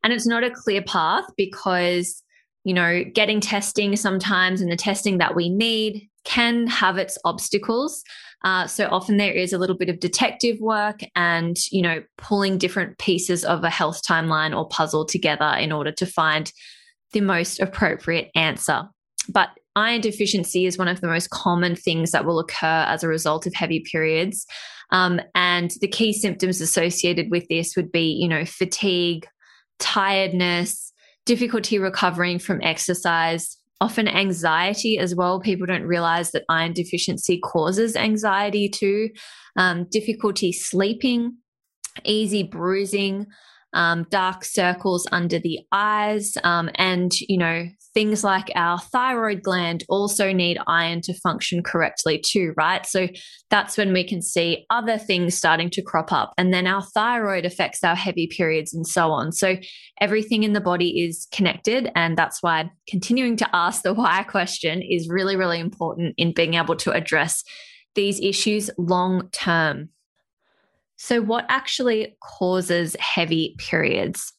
And 0.04 0.14
it's 0.14 0.26
not 0.26 0.44
a 0.44 0.50
clear 0.50 0.82
path 0.82 1.26
because, 1.38 2.24
you 2.64 2.74
know, 2.74 3.04
getting 3.04 3.42
testing 3.42 3.96
sometimes 3.96 4.62
and 4.62 4.72
the 4.72 4.78
testing 4.78 5.20
that 5.20 5.36
we 5.36 5.50
need 5.50 6.10
can 6.24 6.68
have 6.68 6.98
its 6.98 7.18
obstacles. 7.26 8.04
Uh, 8.44 8.66
so 8.68 8.88
often 8.90 9.18
there 9.18 9.34
is 9.34 9.52
a 9.52 9.58
little 9.58 9.78
bit 9.78 9.90
of 9.90 10.00
detective 10.00 10.60
work 10.60 11.02
and, 11.16 11.58
you 11.72 11.82
know, 11.82 12.02
pulling 12.18 12.58
different 12.58 12.98
pieces 12.98 13.44
of 13.44 13.64
a 13.64 13.70
health 13.70 14.02
timeline 14.08 14.56
or 14.56 14.68
puzzle 14.70 15.06
together 15.06 15.56
in 15.60 15.72
order 15.72 15.92
to 15.92 16.06
find 16.06 16.52
the 17.12 17.22
most 17.22 17.60
appropriate 17.60 18.30
answer. 18.36 18.84
But 19.28 19.50
iron 19.76 20.02
deficiency 20.02 20.66
is 20.66 20.78
one 20.78 20.88
of 20.88 21.02
the 21.02 21.08
most 21.08 21.30
common 21.32 21.76
things 21.76 22.12
that 22.12 22.26
will 22.26 22.40
occur 22.40 22.86
as 22.88 23.04
a 23.04 23.08
result 23.08 23.46
of 23.46 23.54
heavy 23.54 23.82
periods. 23.82 24.46
Um, 24.92 25.22
and 25.36 25.72
the 25.82 25.88
key 25.88 26.14
symptoms 26.14 26.62
associated 26.62 27.30
with 27.30 27.48
this 27.50 27.76
would 27.76 27.92
be, 27.92 28.12
you 28.12 28.28
know, 28.28 28.46
fatigue, 28.46 29.28
tiredness, 29.80 30.92
difficulty 31.26 31.78
recovering 31.78 32.40
from 32.40 32.62
exercise, 32.64 33.58
often 33.82 34.08
anxiety 34.08 34.98
as 34.98 35.16
well. 35.16 35.40
People 35.40 35.66
don't 35.66 35.84
realize 35.84 36.32
that 36.32 36.46
iron 36.50 36.74
deficiency 36.74 37.40
causes 37.40 37.96
anxiety 37.96 38.70
too, 38.70 39.10
um, 39.56 39.86
difficulty 39.90 40.52
sleeping, 40.52 41.38
easy 42.04 42.44
bruising, 42.44 43.26
um, 43.74 44.06
dark 44.10 44.44
circles 44.44 45.08
under 45.12 45.40
the 45.40 45.60
eyes, 45.72 46.38
um, 46.44 46.70
and 46.76 47.14
you 47.22 47.38
know 47.38 47.68
things 48.00 48.24
like 48.24 48.50
our 48.56 48.80
thyroid 48.80 49.44
gland 49.44 49.84
also 49.90 50.32
need 50.32 50.58
iron 50.68 51.02
to 51.02 51.14
function 51.14 51.62
correctly 51.62 52.18
too, 52.18 52.54
right? 52.56 52.86
So 52.86 53.10
that's 53.50 53.78
when 53.78 53.92
we 53.92 54.08
can 54.08 54.22
see 54.22 54.66
other 54.70 54.98
things 54.98 55.36
starting 55.36 55.70
to 55.72 55.82
crop 55.82 56.14
up, 56.14 56.34
and 56.38 56.54
then 56.54 56.66
our 56.66 56.82
thyroid 56.82 57.44
affects 57.44 57.84
our 57.84 57.98
heavy 57.98 58.26
periods 58.26 58.74
and 58.74 58.88
so 58.88 59.12
on. 59.12 59.34
So 59.34 59.58
everything 60.00 60.44
in 60.44 60.54
the 60.54 60.62
body 60.62 61.04
is 61.04 61.28
connected, 61.34 61.92
and 61.94 62.18
that's 62.18 62.42
why 62.42 62.72
continuing 62.88 63.36
to 63.36 63.50
ask 63.54 63.82
the 63.82 63.94
why 64.02 64.24
question 64.24 64.82
is 64.82 65.10
really, 65.10 65.36
really 65.36 65.60
important 65.60 66.14
in 66.16 66.32
being 66.32 66.54
able 66.54 66.78
to 66.78 66.92
address 66.92 67.44
these 67.96 68.22
issues 68.22 68.70
long 68.78 69.28
term. 69.34 69.90
So, 70.96 71.22
what 71.22 71.46
actually 71.50 72.16
causes 72.24 72.96
heavy 72.98 73.56
periods? 73.58 74.32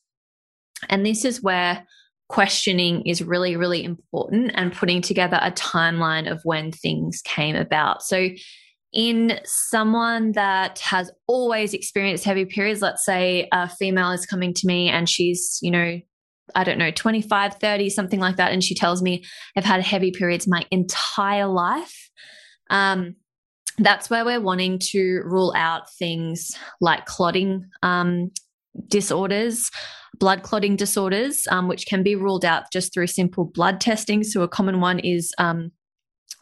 And 0.88 1.04
this 1.04 1.26
is 1.26 1.42
where 1.42 1.86
questioning 2.30 3.02
is 3.06 3.22
really, 3.22 3.56
really 3.56 3.82
important 3.84 4.52
and 4.54 4.72
putting 4.72 5.02
together 5.02 5.38
a 5.42 5.50
timeline 5.50 6.30
of 6.30 6.40
when 6.44 6.70
things 6.70 7.20
came 7.24 7.56
about. 7.56 8.02
So, 8.02 8.28
in 8.92 9.38
someone 9.44 10.32
that 10.32 10.78
has 10.80 11.12
always 11.28 11.74
experienced 11.74 12.24
heavy 12.24 12.44
periods, 12.44 12.82
let's 12.82 13.04
say 13.04 13.48
a 13.52 13.68
female 13.68 14.10
is 14.10 14.26
coming 14.26 14.52
to 14.54 14.66
me 14.66 14.88
and 14.88 15.08
she's, 15.08 15.58
you 15.62 15.70
know, 15.70 16.00
I 16.56 16.64
don't 16.64 16.78
know, 16.78 16.90
25, 16.90 17.54
30, 17.54 17.90
something 17.90 18.18
like 18.18 18.36
that. 18.36 18.50
And 18.50 18.64
she 18.64 18.74
tells 18.74 19.00
me 19.00 19.24
I've 19.56 19.64
had 19.64 19.82
heavy 19.82 20.10
periods 20.10 20.48
my 20.48 20.64
entire 20.72 21.46
life. 21.46 22.10
Um, 22.68 23.14
that's 23.78 24.10
where 24.10 24.24
we're 24.24 24.40
wanting 24.40 24.80
to 24.90 25.22
rule 25.24 25.52
out 25.56 25.92
things 25.96 26.50
like 26.80 27.06
clotting 27.06 27.66
um, 27.84 28.32
disorders, 28.88 29.70
blood 30.18 30.42
clotting 30.42 30.76
disorders, 30.76 31.46
um, 31.50 31.68
which 31.68 31.86
can 31.86 32.02
be 32.02 32.14
ruled 32.14 32.44
out 32.44 32.64
just 32.72 32.92
through 32.92 33.06
simple 33.06 33.44
blood 33.44 33.80
testing. 33.80 34.22
So, 34.22 34.42
a 34.42 34.48
common 34.48 34.80
one 34.80 34.98
is 34.98 35.32
um, 35.38 35.72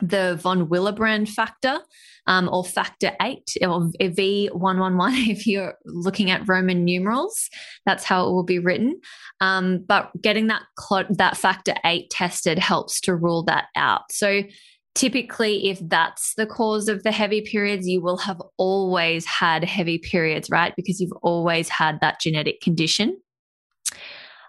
the 0.01 0.39
von 0.41 0.69
Willebrand 0.69 1.29
factor 1.29 1.81
um, 2.27 2.49
or 2.53 2.65
factor 2.65 3.13
eight 3.21 3.57
or 3.63 3.91
VIII 4.01 4.51
if 4.53 5.47
you're 5.47 5.75
looking 5.87 6.31
at 6.31 6.47
Roman 6.47 6.85
numerals. 6.85 7.49
That's 7.87 8.05
how 8.05 8.27
it 8.29 8.33
will 8.33 8.45
be 8.45 8.59
written. 8.59 9.01
Um, 9.41 9.85
but 9.87 10.11
getting 10.21 10.47
that 10.49 10.63
clot, 10.77 11.07
that 11.17 11.37
factor 11.37 11.75
eight 11.85 12.11
tested 12.11 12.59
helps 12.59 13.01
to 13.03 13.17
rule 13.17 13.43
that 13.45 13.67
out. 13.75 14.13
So 14.13 14.43
typically 14.99 15.71
if 15.71 15.79
that's 15.89 16.35
the 16.37 16.47
cause 16.47 16.89
of 16.89 17.05
the 17.05 17.13
heavy 17.13 17.41
periods 17.41 17.87
you 17.87 18.01
will 18.01 18.17
have 18.19 18.43
always 18.57 19.25
had 19.25 19.63
heavy 19.63 19.97
periods 19.97 20.51
right 20.51 20.75
because 20.77 21.01
you've 21.01 21.13
always 21.23 21.69
had 21.69 21.99
that 22.01 22.21
genetic 22.21 22.61
condition 22.61 23.17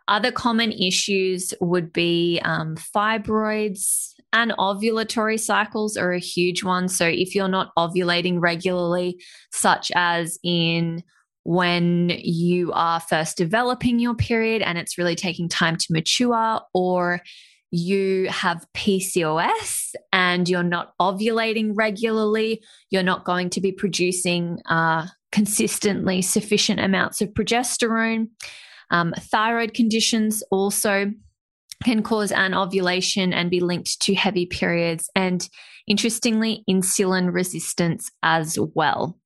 other 0.07 0.31
common 0.31 0.71
issues 0.71 1.53
would 1.61 1.93
be 1.93 2.41
um, 2.43 2.75
fibroids 2.75 4.15
and 4.33 4.51
ovulatory 4.53 5.39
cycles 5.39 5.97
are 5.97 6.11
a 6.11 6.19
huge 6.19 6.63
one. 6.63 6.87
So, 6.87 7.07
if 7.07 7.35
you're 7.35 7.47
not 7.47 7.71
ovulating 7.77 8.39
regularly, 8.39 9.21
such 9.51 9.91
as 9.95 10.39
in 10.43 11.03
when 11.43 12.11
you 12.19 12.71
are 12.73 12.99
first 12.99 13.37
developing 13.37 13.99
your 13.99 14.15
period 14.15 14.61
and 14.61 14.77
it's 14.77 14.97
really 14.97 15.15
taking 15.15 15.49
time 15.49 15.77
to 15.77 15.85
mature, 15.91 16.61
or 16.73 17.21
you 17.71 18.27
have 18.29 18.65
PCOS 18.75 19.93
and 20.11 20.49
you're 20.49 20.63
not 20.63 20.93
ovulating 20.99 21.71
regularly, 21.75 22.63
you're 22.89 23.03
not 23.03 23.25
going 23.25 23.49
to 23.51 23.61
be 23.61 23.71
producing 23.71 24.59
uh, 24.67 25.07
consistently 25.31 26.21
sufficient 26.21 26.79
amounts 26.79 27.21
of 27.21 27.29
progesterone. 27.29 28.29
Um, 28.91 29.13
thyroid 29.17 29.73
conditions 29.73 30.43
also 30.51 31.11
can 31.83 32.03
cause 32.03 32.31
anovulation 32.31 33.33
and 33.33 33.49
be 33.49 33.59
linked 33.59 34.01
to 34.01 34.13
heavy 34.13 34.45
periods, 34.45 35.09
and 35.15 35.47
interestingly, 35.87 36.63
insulin 36.69 37.33
resistance 37.33 38.11
as 38.21 38.57
well. 38.73 39.17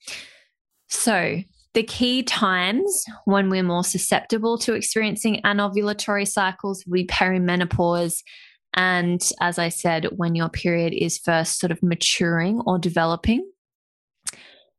So, 0.89 1.41
the 1.73 1.83
key 1.83 2.23
times 2.23 3.03
when 3.25 3.49
we're 3.49 3.63
more 3.63 3.83
susceptible 3.83 4.57
to 4.59 4.73
experiencing 4.73 5.41
anovulatory 5.43 6.27
cycles 6.27 6.83
will 6.85 6.93
be 6.93 7.05
perimenopause. 7.05 8.21
And 8.75 9.21
as 9.41 9.57
I 9.57 9.69
said, 9.69 10.07
when 10.15 10.35
your 10.35 10.49
period 10.49 10.93
is 10.93 11.17
first 11.17 11.59
sort 11.59 11.71
of 11.71 11.81
maturing 11.81 12.61
or 12.65 12.77
developing. 12.77 13.49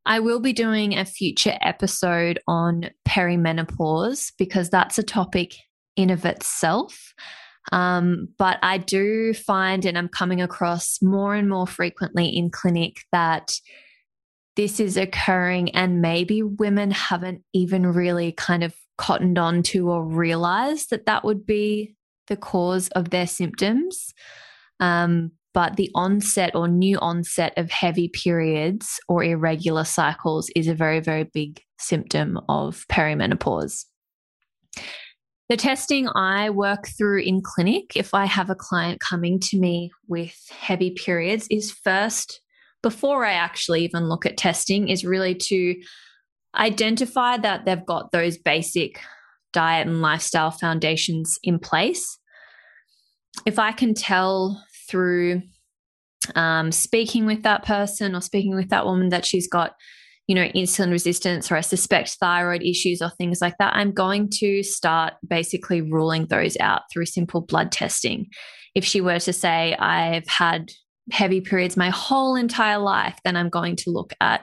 I 0.07 0.21
will 0.21 0.41
be 0.41 0.53
doing 0.53 0.97
a 0.97 1.05
future 1.05 1.57
episode 1.63 2.39
on 2.47 2.91
perimenopause 3.09 4.33
because 4.39 4.69
that's 4.69 4.99
a 4.99 5.03
topic 5.03 5.55
in 5.97 6.11
of 6.11 6.25
itself. 6.25 7.15
Um, 7.73 8.29
but 8.39 8.59
I 8.63 8.77
do 8.79 9.33
find, 9.33 9.87
and 9.87 9.97
I'm 9.97 10.09
coming 10.09 10.43
across 10.43 10.99
more 11.01 11.35
and 11.35 11.49
more 11.49 11.67
frequently 11.67 12.27
in 12.27 12.51
clinic, 12.51 12.99
that 13.13 13.55
this 14.57 14.81
is 14.81 14.97
occurring, 14.97 15.75
and 15.75 16.01
maybe 16.01 16.43
women 16.43 16.91
haven't 16.91 17.43
even 17.53 17.87
really 17.87 18.33
kind 18.33 18.63
of 18.63 18.75
cottoned 18.97 19.39
on 19.39 19.63
to 19.65 19.91
or 19.91 20.05
realized 20.05 20.91
that 20.91 21.07
that 21.07 21.25
would 21.25 21.45
be 21.45 21.95
the 22.29 22.37
cause 22.37 22.89
of 22.91 23.11
their 23.11 23.27
symptoms. 23.27 24.15
Um, 24.81 25.33
but 25.53 25.77
the 25.77 25.91
onset 25.95 26.55
or 26.55 26.67
new 26.67 26.99
onset 26.99 27.53
of 27.57 27.71
heavy 27.71 28.09
periods 28.09 28.99
or 29.09 29.23
irregular 29.23 29.85
cycles 29.85 30.51
is 30.57 30.67
a 30.67 30.75
very, 30.75 31.01
very 31.01 31.25
big 31.25 31.61
symptom 31.79 32.41
of 32.49 32.85
perimenopause. 32.91 33.85
The 35.49 35.57
testing 35.57 36.09
I 36.15 36.51
work 36.51 36.89
through 36.89 37.21
in 37.21 37.43
clinic, 37.43 37.93
if 37.95 38.15
I 38.15 38.25
have 38.25 38.51
a 38.51 38.55
client 38.55 39.01
coming 39.01 39.39
to 39.41 39.59
me 39.59 39.91
with 40.09 40.35
heavy 40.51 40.91
periods, 40.91 41.47
is 41.51 41.71
first, 41.71 42.41
before 42.85 43.25
I 43.25 43.33
actually 43.33 43.83
even 43.83 44.11
look 44.11 44.27
at 44.27 44.37
testing, 44.37 44.89
is 44.89 45.07
really 45.07 45.35
to 45.35 45.75
identify 46.55 47.39
that 47.39 47.65
they've 47.65 47.87
got 47.87 48.13
those 48.13 48.37
basic 48.37 49.01
diet 49.55 49.87
and 49.87 50.03
lifestyle 50.03 50.51
foundations 50.51 51.39
in 51.43 51.59
place. 51.59 52.19
If 53.47 53.59
I 53.59 53.73
can 53.73 53.95
tell 53.95 54.63
through 54.87 55.41
um, 56.35 56.73
speaking 56.73 57.25
with 57.25 57.43
that 57.45 57.65
person 57.65 58.15
or 58.15 58.21
speaking 58.21 58.55
with 58.55 58.69
that 58.69 58.85
woman 58.85 59.09
that 59.09 59.25
she's 59.25 59.49
got, 59.49 59.73
you 60.27 60.35
know, 60.35 60.49
insulin 60.49 60.91
resistance 60.91 61.51
or 61.51 61.57
I 61.57 61.63
suspect 61.63 62.19
thyroid 62.21 62.63
issues 62.63 63.01
or 63.01 63.09
things 63.17 63.41
like 63.41 63.57
that, 63.61 63.75
I'm 63.75 63.93
going 63.93 64.29
to 64.41 64.63
start 64.63 65.15
basically 65.27 65.81
ruling 65.81 66.27
those 66.27 66.59
out 66.61 66.83
through 66.93 67.07
simple 67.07 67.41
blood 67.41 67.73
testing. 67.73 68.27
If 68.75 68.85
she 68.85 69.01
were 69.01 69.21
to 69.21 69.33
say, 69.33 69.75
I've 69.77 70.29
had 70.29 70.71
heavy 71.11 71.41
periods 71.41 71.77
my 71.77 71.91
whole 71.91 72.35
entire 72.35 72.79
life, 72.79 73.19
then 73.25 73.37
I'm 73.37 73.49
going 73.49 73.77
to 73.77 73.91
look 73.91 74.13
at 74.21 74.43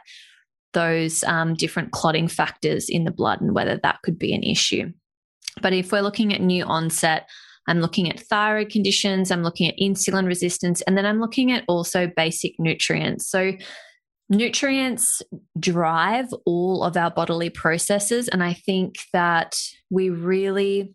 those 0.73 1.23
um, 1.25 1.53
different 1.53 1.91
clotting 1.91 2.27
factors 2.27 2.87
in 2.87 3.03
the 3.03 3.11
blood 3.11 3.41
and 3.41 3.53
whether 3.53 3.79
that 3.83 4.01
could 4.03 4.17
be 4.17 4.33
an 4.33 4.43
issue. 4.43 4.91
But 5.61 5.73
if 5.73 5.91
we're 5.91 6.01
looking 6.01 6.33
at 6.33 6.41
new 6.41 6.63
onset, 6.63 7.27
I'm 7.67 7.79
looking 7.79 8.09
at 8.09 8.19
thyroid 8.19 8.69
conditions, 8.69 9.31
I'm 9.31 9.43
looking 9.43 9.67
at 9.67 9.77
insulin 9.81 10.25
resistance, 10.25 10.81
and 10.83 10.97
then 10.97 11.05
I'm 11.05 11.19
looking 11.19 11.51
at 11.51 11.63
also 11.67 12.09
basic 12.15 12.53
nutrients. 12.57 13.29
So, 13.29 13.53
nutrients 14.29 15.21
drive 15.59 16.27
all 16.45 16.83
of 16.83 16.95
our 16.95 17.11
bodily 17.11 17.49
processes. 17.49 18.29
And 18.29 18.41
I 18.41 18.53
think 18.53 18.95
that 19.11 19.59
we 19.89 20.09
really, 20.09 20.93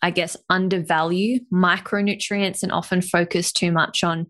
I 0.00 0.10
guess, 0.10 0.34
undervalue 0.48 1.40
micronutrients 1.52 2.62
and 2.62 2.72
often 2.72 3.02
focus 3.02 3.52
too 3.52 3.70
much 3.70 4.02
on 4.02 4.26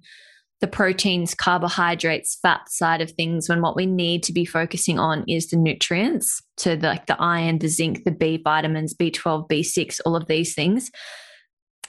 the 0.64 0.68
proteins, 0.70 1.34
carbohydrates, 1.34 2.38
fat 2.40 2.70
side 2.70 3.02
of 3.02 3.10
things 3.10 3.50
when 3.50 3.60
what 3.60 3.76
we 3.76 3.84
need 3.84 4.22
to 4.22 4.32
be 4.32 4.46
focusing 4.46 4.98
on 4.98 5.22
is 5.28 5.48
the 5.48 5.58
nutrients. 5.58 6.40
So, 6.56 6.74
the, 6.74 6.86
like 6.86 7.04
the 7.04 7.20
iron, 7.20 7.58
the 7.58 7.68
zinc, 7.68 8.04
the 8.04 8.10
B 8.10 8.40
vitamins, 8.42 8.94
B12, 8.94 9.46
B6, 9.46 10.00
all 10.06 10.16
of 10.16 10.26
these 10.26 10.54
things. 10.54 10.90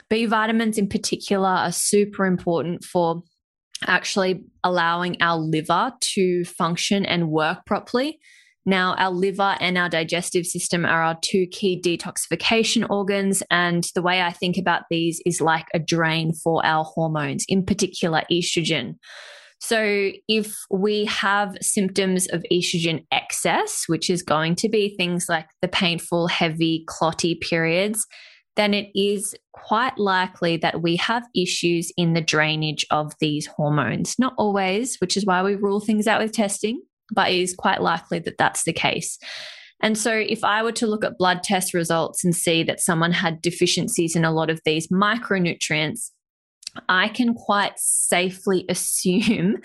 B 0.09 0.25
vitamins 0.25 0.77
in 0.77 0.89
particular 0.89 1.47
are 1.47 1.71
super 1.71 2.25
important 2.25 2.83
for 2.83 3.23
actually 3.87 4.43
allowing 4.61 5.15
our 5.21 5.37
liver 5.37 5.93
to 6.01 6.43
function 6.43 7.05
and 7.05 7.29
work 7.29 7.65
properly. 7.65 8.19
Now, 8.65 8.95
our 8.95 9.11
liver 9.11 9.55
and 9.59 9.77
our 9.77 9.89
digestive 9.89 10.47
system 10.47 10.85
are 10.85 11.03
our 11.03 11.17
two 11.21 11.45
key 11.47 11.79
detoxification 11.79 12.89
organs. 12.89 13.43
And 13.51 13.87
the 13.93 14.01
way 14.01 14.21
I 14.21 14.31
think 14.31 14.57
about 14.57 14.83
these 14.89 15.21
is 15.25 15.39
like 15.39 15.67
a 15.73 15.79
drain 15.79 16.33
for 16.33 16.65
our 16.65 16.83
hormones, 16.83 17.45
in 17.47 17.63
particular 17.63 18.23
estrogen. 18.31 18.95
So, 19.59 20.11
if 20.27 20.53
we 20.69 21.05
have 21.05 21.57
symptoms 21.61 22.27
of 22.27 22.43
estrogen 22.51 23.05
excess, 23.11 23.83
which 23.87 24.09
is 24.09 24.21
going 24.21 24.55
to 24.55 24.69
be 24.69 24.95
things 24.95 25.27
like 25.29 25.47
the 25.61 25.67
painful, 25.67 26.27
heavy, 26.27 26.83
clotty 26.87 27.35
periods, 27.35 28.05
then 28.55 28.73
it 28.73 28.89
is 28.95 29.35
quite 29.53 29.97
likely 29.97 30.57
that 30.57 30.81
we 30.81 30.95
have 30.97 31.23
issues 31.35 31.91
in 31.97 32.13
the 32.13 32.21
drainage 32.21 32.85
of 32.89 33.13
these 33.19 33.47
hormones. 33.47 34.15
Not 34.17 34.33
always, 34.37 34.97
which 34.97 35.17
is 35.17 35.25
why 35.25 35.43
we 35.43 35.55
rule 35.55 35.79
things 35.79 36.07
out 36.07 36.21
with 36.21 36.31
testing, 36.31 36.81
but 37.11 37.31
it 37.31 37.39
is 37.39 37.55
quite 37.55 37.81
likely 37.81 38.19
that 38.19 38.37
that's 38.37 38.63
the 38.63 38.73
case. 38.73 39.17
And 39.81 39.97
so, 39.97 40.11
if 40.13 40.43
I 40.43 40.63
were 40.63 40.71
to 40.73 40.87
look 40.87 41.03
at 41.03 41.17
blood 41.17 41.43
test 41.43 41.73
results 41.73 42.23
and 42.23 42.35
see 42.35 42.63
that 42.63 42.79
someone 42.79 43.11
had 43.11 43.41
deficiencies 43.41 44.15
in 44.15 44.23
a 44.23 44.31
lot 44.31 44.49
of 44.49 44.61
these 44.65 44.87
micronutrients, 44.87 46.11
I 46.89 47.09
can 47.09 47.33
quite 47.33 47.73
safely 47.77 48.65
assume 48.69 49.57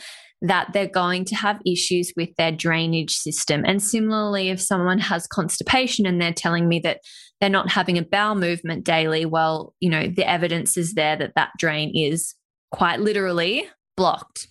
that 0.43 0.73
they're 0.73 0.89
going 0.89 1.25
to 1.27 1.37
have 1.37 1.61
issues 1.67 2.13
with 2.17 2.31
their 2.37 2.51
drainage 2.51 3.15
system. 3.15 3.63
And 3.67 3.83
similarly, 3.83 4.49
if 4.49 4.61
someone 4.61 4.99
has 4.99 5.27
constipation 5.27 6.07
and 6.07 6.21
they're 6.21 6.33
telling 6.33 6.67
me 6.67 6.81
that 6.81 7.01
they're 7.41 7.51
not 7.51 7.71
having 7.71 7.99
a 7.99 8.03
bowel 8.03 8.37
movement 8.37 8.85
daily, 8.85 9.27
well, 9.27 9.75
you 9.81 9.91
know, 9.91 10.09
the 10.09 10.29
evidence 10.29 10.79
is 10.79 10.95
there 10.95 11.15
that 11.17 11.35
that 11.37 11.51
drain 11.59 11.93
is 11.95 12.35
quite 12.73 13.01
literally 13.01 13.69
blocked. 13.97 14.49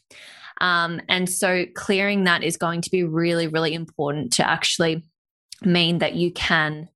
Um, 0.61 1.01
and 1.07 1.29
so 1.29 1.65
clearing 1.75 2.25
that 2.25 2.43
is 2.43 2.57
going 2.57 2.81
to 2.81 2.89
be 2.89 3.03
really, 3.03 3.47
really 3.47 3.73
important 3.73 4.33
to 4.33 4.49
actually 4.49 5.03
mean 5.63 5.99
that 5.99 6.15
you 6.15 6.31
can 6.31 6.89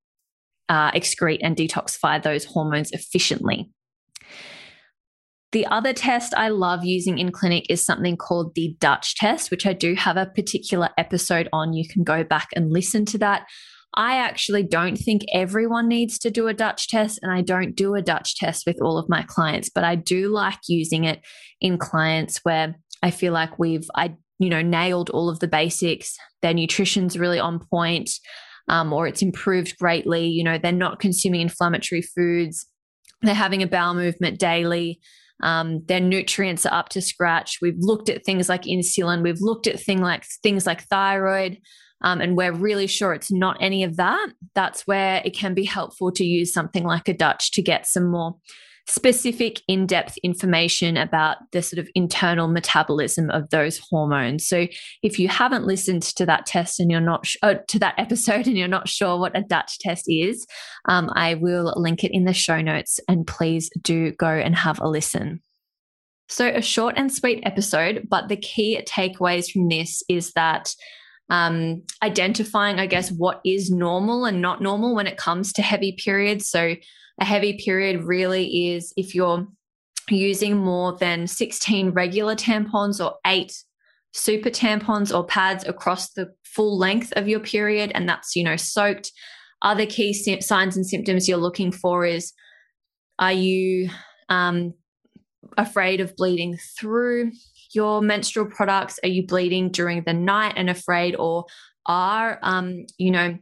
uh, 0.69 0.91
excrete 0.91 1.39
and 1.41 1.56
detoxify 1.56 2.21
those 2.21 2.45
hormones 2.45 2.91
efficiently. 2.91 3.69
The 5.52 5.67
other 5.67 5.93
test 5.93 6.34
I 6.36 6.49
love 6.49 6.84
using 6.84 7.19
in 7.19 7.32
clinic 7.32 7.67
is 7.69 7.86
something 7.86 8.17
called 8.17 8.56
the 8.56 8.76
Dutch 8.80 9.15
test, 9.15 9.52
which 9.52 9.67
I 9.67 9.73
do 9.73 9.93
have 9.93 10.17
a 10.17 10.26
particular 10.26 10.89
episode 10.97 11.47
on. 11.54 11.73
You 11.73 11.88
can 11.88 12.04
go 12.04 12.23
back 12.23 12.47
and 12.56 12.73
listen 12.73 13.06
to 13.06 13.19
that. 13.19 13.45
I 13.95 14.17
actually 14.17 14.63
don't 14.63 14.95
think 14.95 15.21
everyone 15.32 15.88
needs 15.88 16.17
to 16.19 16.32
do 16.32 16.47
a 16.47 16.56
Dutch 16.56 16.88
test, 16.88 17.19
and 17.21 17.32
I 17.32 17.41
don't 17.41 17.76
do 17.76 17.93
a 17.93 18.02
Dutch 18.02 18.36
test 18.36 18.65
with 18.65 18.82
all 18.82 18.97
of 18.97 19.08
my 19.08 19.21
clients, 19.21 19.69
but 19.69 19.84
I 19.84 19.93
do 19.93 20.30
like 20.30 20.58
using 20.67 21.04
it 21.04 21.21
in 21.62 21.78
clients 21.78 22.39
where 22.41 22.76
I 23.03 23.11
feel 23.11 23.33
like 23.33 23.59
we've, 23.59 23.87
I, 23.95 24.15
you 24.39 24.49
know, 24.49 24.61
nailed 24.61 25.11
all 25.11 25.29
of 25.29 25.39
the 25.39 25.47
basics. 25.47 26.15
Their 26.41 26.53
nutrition's 26.53 27.19
really 27.19 27.39
on 27.39 27.59
point, 27.59 28.09
um, 28.67 28.91
or 28.91 29.05
it's 29.07 29.21
improved 29.21 29.77
greatly. 29.77 30.27
You 30.27 30.43
know, 30.43 30.57
they're 30.57 30.71
not 30.71 30.99
consuming 30.99 31.41
inflammatory 31.41 32.01
foods. 32.01 32.65
They're 33.21 33.35
having 33.35 33.61
a 33.61 33.67
bowel 33.67 33.93
movement 33.93 34.39
daily. 34.39 34.99
Um, 35.43 35.83
their 35.85 35.99
nutrients 35.99 36.65
are 36.65 36.73
up 36.73 36.89
to 36.89 37.01
scratch. 37.01 37.59
We've 37.61 37.77
looked 37.77 38.09
at 38.09 38.25
things 38.25 38.49
like 38.49 38.63
insulin. 38.63 39.21
We've 39.21 39.41
looked 39.41 39.67
at 39.67 39.79
thing 39.79 40.01
like 40.01 40.25
things 40.41 40.65
like 40.65 40.83
thyroid 40.87 41.59
um, 42.03 42.19
and 42.19 42.35
we're 42.35 42.51
really 42.51 42.87
sure 42.87 43.13
it's 43.13 43.31
not 43.31 43.57
any 43.61 43.83
of 43.83 43.95
that, 43.95 44.27
that's 44.53 44.85
where 44.85 45.21
it 45.23 45.31
can 45.31 45.53
be 45.53 45.63
helpful 45.63 46.11
to 46.11 46.25
use 46.25 46.53
something 46.53 46.83
like 46.83 47.07
a 47.07 47.13
Dutch 47.13 47.51
to 47.53 47.61
get 47.61 47.87
some 47.87 48.11
more 48.11 48.35
specific 48.85 49.61
in 49.67 49.85
depth 49.87 50.17
information 50.23 50.97
about 50.97 51.37
the 51.51 51.61
sort 51.61 51.79
of 51.79 51.89
internal 51.95 52.47
metabolism 52.47 53.29
of 53.29 53.49
those 53.49 53.79
hormones. 53.79 54.45
So, 54.45 54.67
if 55.01 55.19
you 55.19 55.27
haven't 55.29 55.65
listened 55.65 56.03
to 56.03 56.25
that 56.25 56.45
test 56.45 56.79
and 56.79 56.91
you're 56.91 56.99
not 56.99 57.25
sh- 57.25 57.37
uh, 57.41 57.55
to 57.67 57.79
that 57.79 57.95
episode 57.97 58.47
and 58.47 58.57
you're 58.57 58.67
not 58.67 58.89
sure 58.89 59.17
what 59.17 59.37
a 59.37 59.41
Dutch 59.41 59.79
test 59.79 60.05
is, 60.07 60.45
um, 60.89 61.09
I 61.15 61.35
will 61.35 61.73
link 61.77 62.03
it 62.03 62.11
in 62.13 62.25
the 62.25 62.33
show 62.33 62.61
notes 62.61 62.99
and 63.07 63.25
please 63.25 63.69
do 63.81 64.11
go 64.11 64.27
and 64.27 64.55
have 64.55 64.79
a 64.81 64.89
listen. 64.89 65.41
So, 66.29 66.47
a 66.47 66.61
short 66.61 66.95
and 66.97 67.13
sweet 67.13 67.43
episode, 67.45 68.07
but 68.09 68.27
the 68.27 68.37
key 68.37 68.81
takeaways 68.85 69.51
from 69.51 69.69
this 69.69 70.03
is 70.09 70.33
that 70.33 70.73
um, 71.29 71.83
identifying, 72.01 72.79
I 72.79 72.85
guess, 72.85 73.11
what 73.11 73.39
is 73.45 73.71
normal 73.71 74.25
and 74.25 74.41
not 74.41 74.61
normal 74.61 74.93
when 74.93 75.07
it 75.07 75.17
comes 75.17 75.53
to 75.53 75.61
heavy 75.61 75.93
periods. 75.93 76.49
So, 76.49 76.75
a 77.19 77.26
heavy 77.26 77.54
period 77.63 78.04
really 78.04 78.73
is 78.73 78.93
if 78.97 79.13
you're 79.15 79.47
using 80.10 80.58
more 80.58 80.97
than 80.97 81.28
16 81.28 81.91
regular 81.91 82.36
tampons 82.36 83.04
or 83.04 83.15
eight 83.26 83.54
super 84.13 84.49
tampons 84.49 85.15
or 85.15 85.26
pads 85.26 85.65
across 85.65 86.12
the 86.12 86.34
full 86.43 86.78
length 86.78 87.13
of 87.15 87.28
your 87.28 87.39
period, 87.39 87.91
and 87.95 88.08
that's, 88.08 88.36
you 88.36 88.43
know, 88.43 88.56
soaked. 88.56 89.12
Other 89.62 89.86
key 89.86 90.13
signs 90.41 90.76
and 90.76 90.86
symptoms 90.86 91.28
you're 91.28 91.38
looking 91.38 91.71
for 91.71 92.06
is 92.06 92.34
are 93.17 93.32
you 93.32 93.89
um, 94.28 94.73
afraid 95.58 96.02
of 96.02 96.15
bleeding 96.15 96.58
through? 96.78 97.32
your 97.73 98.02
menstrual 98.02 98.45
products? 98.45 98.99
Are 99.04 99.10
you 99.10 99.26
bleeding 99.26 99.69
during 99.69 100.04
the 100.04 100.13
night 100.13 100.54
and 100.56 100.69
afraid, 100.69 101.15
or 101.15 101.45
are, 101.86 102.39
um, 102.41 102.86
you 102.97 103.12
know, 103.12 103.38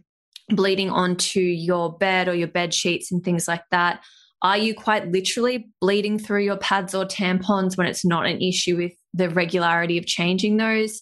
bleeding 0.56 0.90
onto 0.90 1.40
your 1.40 1.98
bed 1.98 2.28
or 2.28 2.36
your 2.36 2.48
bed 2.48 2.74
sheets 2.74 3.12
and 3.12 3.24
things 3.24 3.48
like 3.48 3.64
that? 3.72 4.02
Are 4.42 4.58
you 4.58 4.74
quite 4.74 5.12
literally 5.12 5.70
bleeding 5.80 6.18
through 6.18 6.44
your 6.44 6.58
pads 6.58 6.96
or 6.96 7.06
tampons 7.06 7.78
when 7.78 7.88
it's 7.88 8.04
not 8.04 8.26
an 8.26 8.42
issue 8.42 8.76
with 8.76 8.94
the 9.14 9.30
regularity 9.30 9.98
of 9.98 10.06
changing 10.06 10.58
those? 10.58 11.02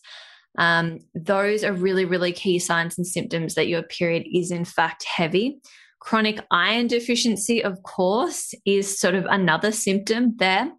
Um, 0.57 0.99
those 1.15 1.63
are 1.63 1.71
really, 1.71 2.03
really 2.03 2.33
key 2.33 2.59
signs 2.59 2.97
and 2.97 3.07
symptoms 3.07 3.55
that 3.55 3.67
your 3.67 3.83
period 3.83 4.27
is, 4.33 4.51
in 4.51 4.65
fact, 4.65 5.05
heavy. 5.05 5.61
Chronic 5.99 6.45
iron 6.51 6.87
deficiency, 6.87 7.63
of 7.63 7.81
course, 7.83 8.53
is 8.65 8.99
sort 8.99 9.15
of 9.15 9.25
another 9.25 9.71
symptom 9.71 10.35
there. 10.37 10.71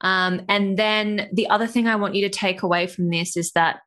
Um, 0.00 0.42
and 0.48 0.78
then 0.78 1.28
the 1.32 1.48
other 1.50 1.66
thing 1.66 1.86
I 1.86 1.96
want 1.96 2.14
you 2.14 2.26
to 2.26 2.34
take 2.34 2.62
away 2.62 2.86
from 2.86 3.10
this 3.10 3.36
is 3.36 3.52
that 3.52 3.80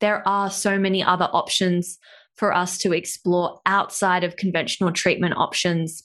there 0.00 0.26
are 0.26 0.50
so 0.50 0.78
many 0.78 1.02
other 1.02 1.28
options 1.32 1.98
for 2.36 2.52
us 2.52 2.78
to 2.78 2.92
explore 2.92 3.60
outside 3.66 4.24
of 4.24 4.36
conventional 4.36 4.92
treatment 4.92 5.36
options 5.36 6.02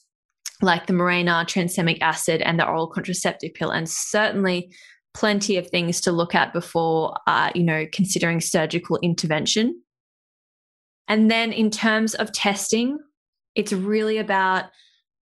like 0.62 0.86
the 0.86 0.92
Mirena 0.92 1.44
tranexamic 1.44 1.98
acid 2.00 2.42
and 2.42 2.58
the 2.58 2.66
oral 2.66 2.86
contraceptive 2.86 3.54
pill, 3.54 3.70
and 3.70 3.88
certainly 3.88 4.70
plenty 5.14 5.56
of 5.56 5.68
things 5.68 6.00
to 6.02 6.12
look 6.12 6.34
at 6.34 6.52
before, 6.52 7.16
uh, 7.26 7.50
you 7.54 7.64
know, 7.64 7.86
considering 7.92 8.40
surgical 8.40 8.98
intervention. 9.02 9.82
And 11.08 11.30
then 11.30 11.52
in 11.52 11.70
terms 11.70 12.14
of 12.14 12.32
testing, 12.32 12.98
it's 13.54 13.72
really 13.72 14.18
about 14.18 14.66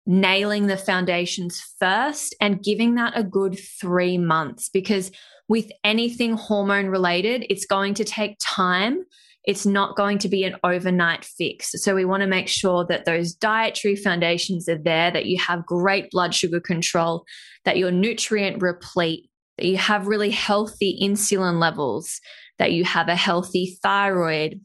nailing 0.06 0.66
the 0.66 0.76
foundations 0.76 1.62
first 1.78 2.34
and 2.40 2.62
giving 2.62 2.94
that 2.94 3.12
a 3.16 3.24
good 3.24 3.58
three 3.80 4.18
months 4.18 4.68
because 4.68 5.10
with 5.48 5.70
anything 5.82 6.34
hormone 6.34 6.86
related, 6.86 7.46
it's 7.50 7.66
going 7.66 7.94
to 7.94 8.04
take 8.04 8.36
time. 8.40 9.04
It's 9.46 9.66
not 9.66 9.96
going 9.96 10.18
to 10.18 10.28
be 10.28 10.44
an 10.44 10.56
overnight 10.64 11.24
fix. 11.24 11.72
So, 11.82 11.94
we 11.94 12.04
want 12.04 12.22
to 12.22 12.26
make 12.26 12.48
sure 12.48 12.86
that 12.86 13.04
those 13.04 13.34
dietary 13.34 13.96
foundations 13.96 14.68
are 14.68 14.78
there, 14.78 15.10
that 15.10 15.26
you 15.26 15.38
have 15.38 15.66
great 15.66 16.10
blood 16.10 16.34
sugar 16.34 16.60
control, 16.60 17.24
that 17.64 17.76
you're 17.76 17.90
nutrient 17.90 18.62
replete, 18.62 19.28
that 19.58 19.66
you 19.66 19.76
have 19.76 20.06
really 20.06 20.30
healthy 20.30 20.98
insulin 21.02 21.60
levels, 21.60 22.20
that 22.58 22.72
you 22.72 22.84
have 22.84 23.08
a 23.08 23.16
healthy 23.16 23.78
thyroid, 23.82 24.60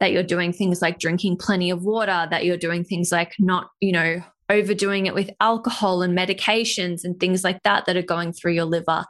that 0.00 0.12
you're 0.12 0.22
doing 0.22 0.52
things 0.52 0.80
like 0.80 0.98
drinking 0.98 1.36
plenty 1.36 1.70
of 1.70 1.82
water, 1.82 2.26
that 2.30 2.44
you're 2.44 2.56
doing 2.56 2.84
things 2.84 3.10
like 3.10 3.34
not, 3.38 3.68
you 3.80 3.92
know, 3.92 4.22
overdoing 4.50 5.06
it 5.06 5.14
with 5.14 5.30
alcohol 5.40 6.02
and 6.02 6.16
medications 6.16 7.00
and 7.04 7.18
things 7.20 7.44
like 7.44 7.62
that 7.64 7.84
that 7.86 7.96
are 7.96 8.02
going 8.02 8.32
through 8.32 8.52
your 8.52 8.64
liver. 8.64 9.04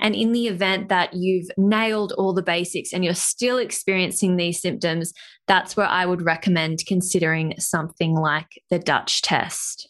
And 0.00 0.14
in 0.14 0.32
the 0.32 0.46
event 0.46 0.88
that 0.88 1.14
you've 1.14 1.48
nailed 1.56 2.12
all 2.12 2.32
the 2.32 2.42
basics 2.42 2.92
and 2.92 3.04
you're 3.04 3.14
still 3.14 3.58
experiencing 3.58 4.36
these 4.36 4.60
symptoms, 4.60 5.12
that's 5.46 5.76
where 5.76 5.86
I 5.86 6.06
would 6.06 6.22
recommend 6.22 6.84
considering 6.86 7.54
something 7.58 8.14
like 8.14 8.62
the 8.70 8.78
Dutch 8.78 9.22
test. 9.22 9.88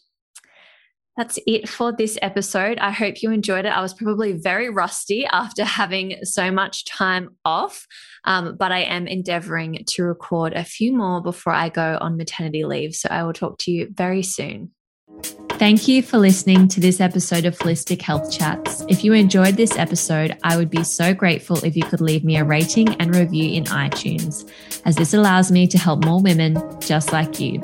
That's 1.17 1.37
it 1.45 1.67
for 1.67 1.91
this 1.91 2.17
episode. 2.21 2.77
I 2.79 2.89
hope 2.91 3.21
you 3.21 3.31
enjoyed 3.31 3.65
it. 3.65 3.69
I 3.69 3.81
was 3.81 3.93
probably 3.93 4.33
very 4.33 4.69
rusty 4.69 5.25
after 5.25 5.63
having 5.65 6.17
so 6.23 6.51
much 6.51 6.85
time 6.85 7.29
off, 7.43 7.85
um, 8.23 8.55
but 8.57 8.71
I 8.71 8.79
am 8.79 9.07
endeavoring 9.07 9.83
to 9.89 10.03
record 10.03 10.53
a 10.53 10.63
few 10.63 10.95
more 10.95 11.21
before 11.21 11.53
I 11.53 11.69
go 11.69 11.97
on 11.99 12.17
maternity 12.17 12.63
leave. 12.63 12.95
So 12.95 13.09
I 13.09 13.23
will 13.23 13.33
talk 13.33 13.57
to 13.59 13.71
you 13.71 13.89
very 13.91 14.23
soon. 14.23 14.71
Thank 15.61 15.87
you 15.87 16.01
for 16.01 16.17
listening 16.17 16.67
to 16.69 16.79
this 16.79 16.99
episode 16.99 17.45
of 17.45 17.55
Holistic 17.55 18.01
Health 18.01 18.31
Chats. 18.31 18.83
If 18.89 19.03
you 19.03 19.13
enjoyed 19.13 19.57
this 19.57 19.77
episode, 19.77 20.35
I 20.41 20.57
would 20.57 20.71
be 20.71 20.83
so 20.83 21.13
grateful 21.13 21.63
if 21.63 21.75
you 21.75 21.83
could 21.83 22.01
leave 22.01 22.23
me 22.23 22.37
a 22.37 22.43
rating 22.43 22.95
and 22.95 23.15
review 23.15 23.53
in 23.53 23.65
iTunes, 23.65 24.49
as 24.85 24.95
this 24.95 25.13
allows 25.13 25.51
me 25.51 25.67
to 25.67 25.77
help 25.77 26.03
more 26.03 26.19
women 26.19 26.57
just 26.79 27.11
like 27.11 27.39
you. 27.39 27.59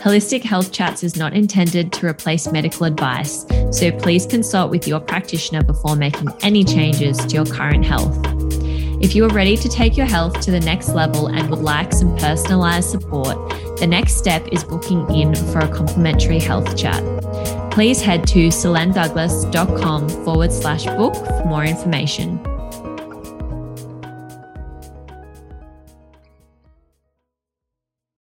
Holistic 0.00 0.42
Health 0.42 0.72
Chats 0.72 1.04
is 1.04 1.14
not 1.14 1.34
intended 1.34 1.92
to 1.92 2.06
replace 2.06 2.50
medical 2.50 2.84
advice, 2.84 3.46
so 3.70 3.92
please 3.92 4.26
consult 4.26 4.70
with 4.70 4.88
your 4.88 4.98
practitioner 4.98 5.62
before 5.62 5.94
making 5.94 6.30
any 6.40 6.64
changes 6.64 7.18
to 7.18 7.34
your 7.34 7.46
current 7.46 7.84
health. 7.84 8.18
If 9.00 9.14
you 9.14 9.24
are 9.24 9.32
ready 9.32 9.56
to 9.56 9.68
take 9.68 9.96
your 9.96 10.06
health 10.06 10.40
to 10.40 10.50
the 10.50 10.60
next 10.60 10.90
level 10.90 11.28
and 11.28 11.48
would 11.48 11.60
like 11.60 11.92
some 11.92 12.16
personalized 12.16 12.90
support, 12.90 13.36
the 13.80 13.86
next 13.86 14.16
step 14.16 14.46
is 14.52 14.62
booking 14.62 15.10
in 15.10 15.34
for 15.34 15.60
a 15.60 15.68
complimentary 15.68 16.38
health 16.38 16.76
chat. 16.76 17.02
Please 17.72 18.02
head 18.02 18.26
to 18.28 18.48
selenedouglas.com 18.48 20.08
forward 20.24 20.52
slash 20.52 20.84
book 20.84 21.14
for 21.14 21.44
more 21.46 21.64
information. 21.64 22.38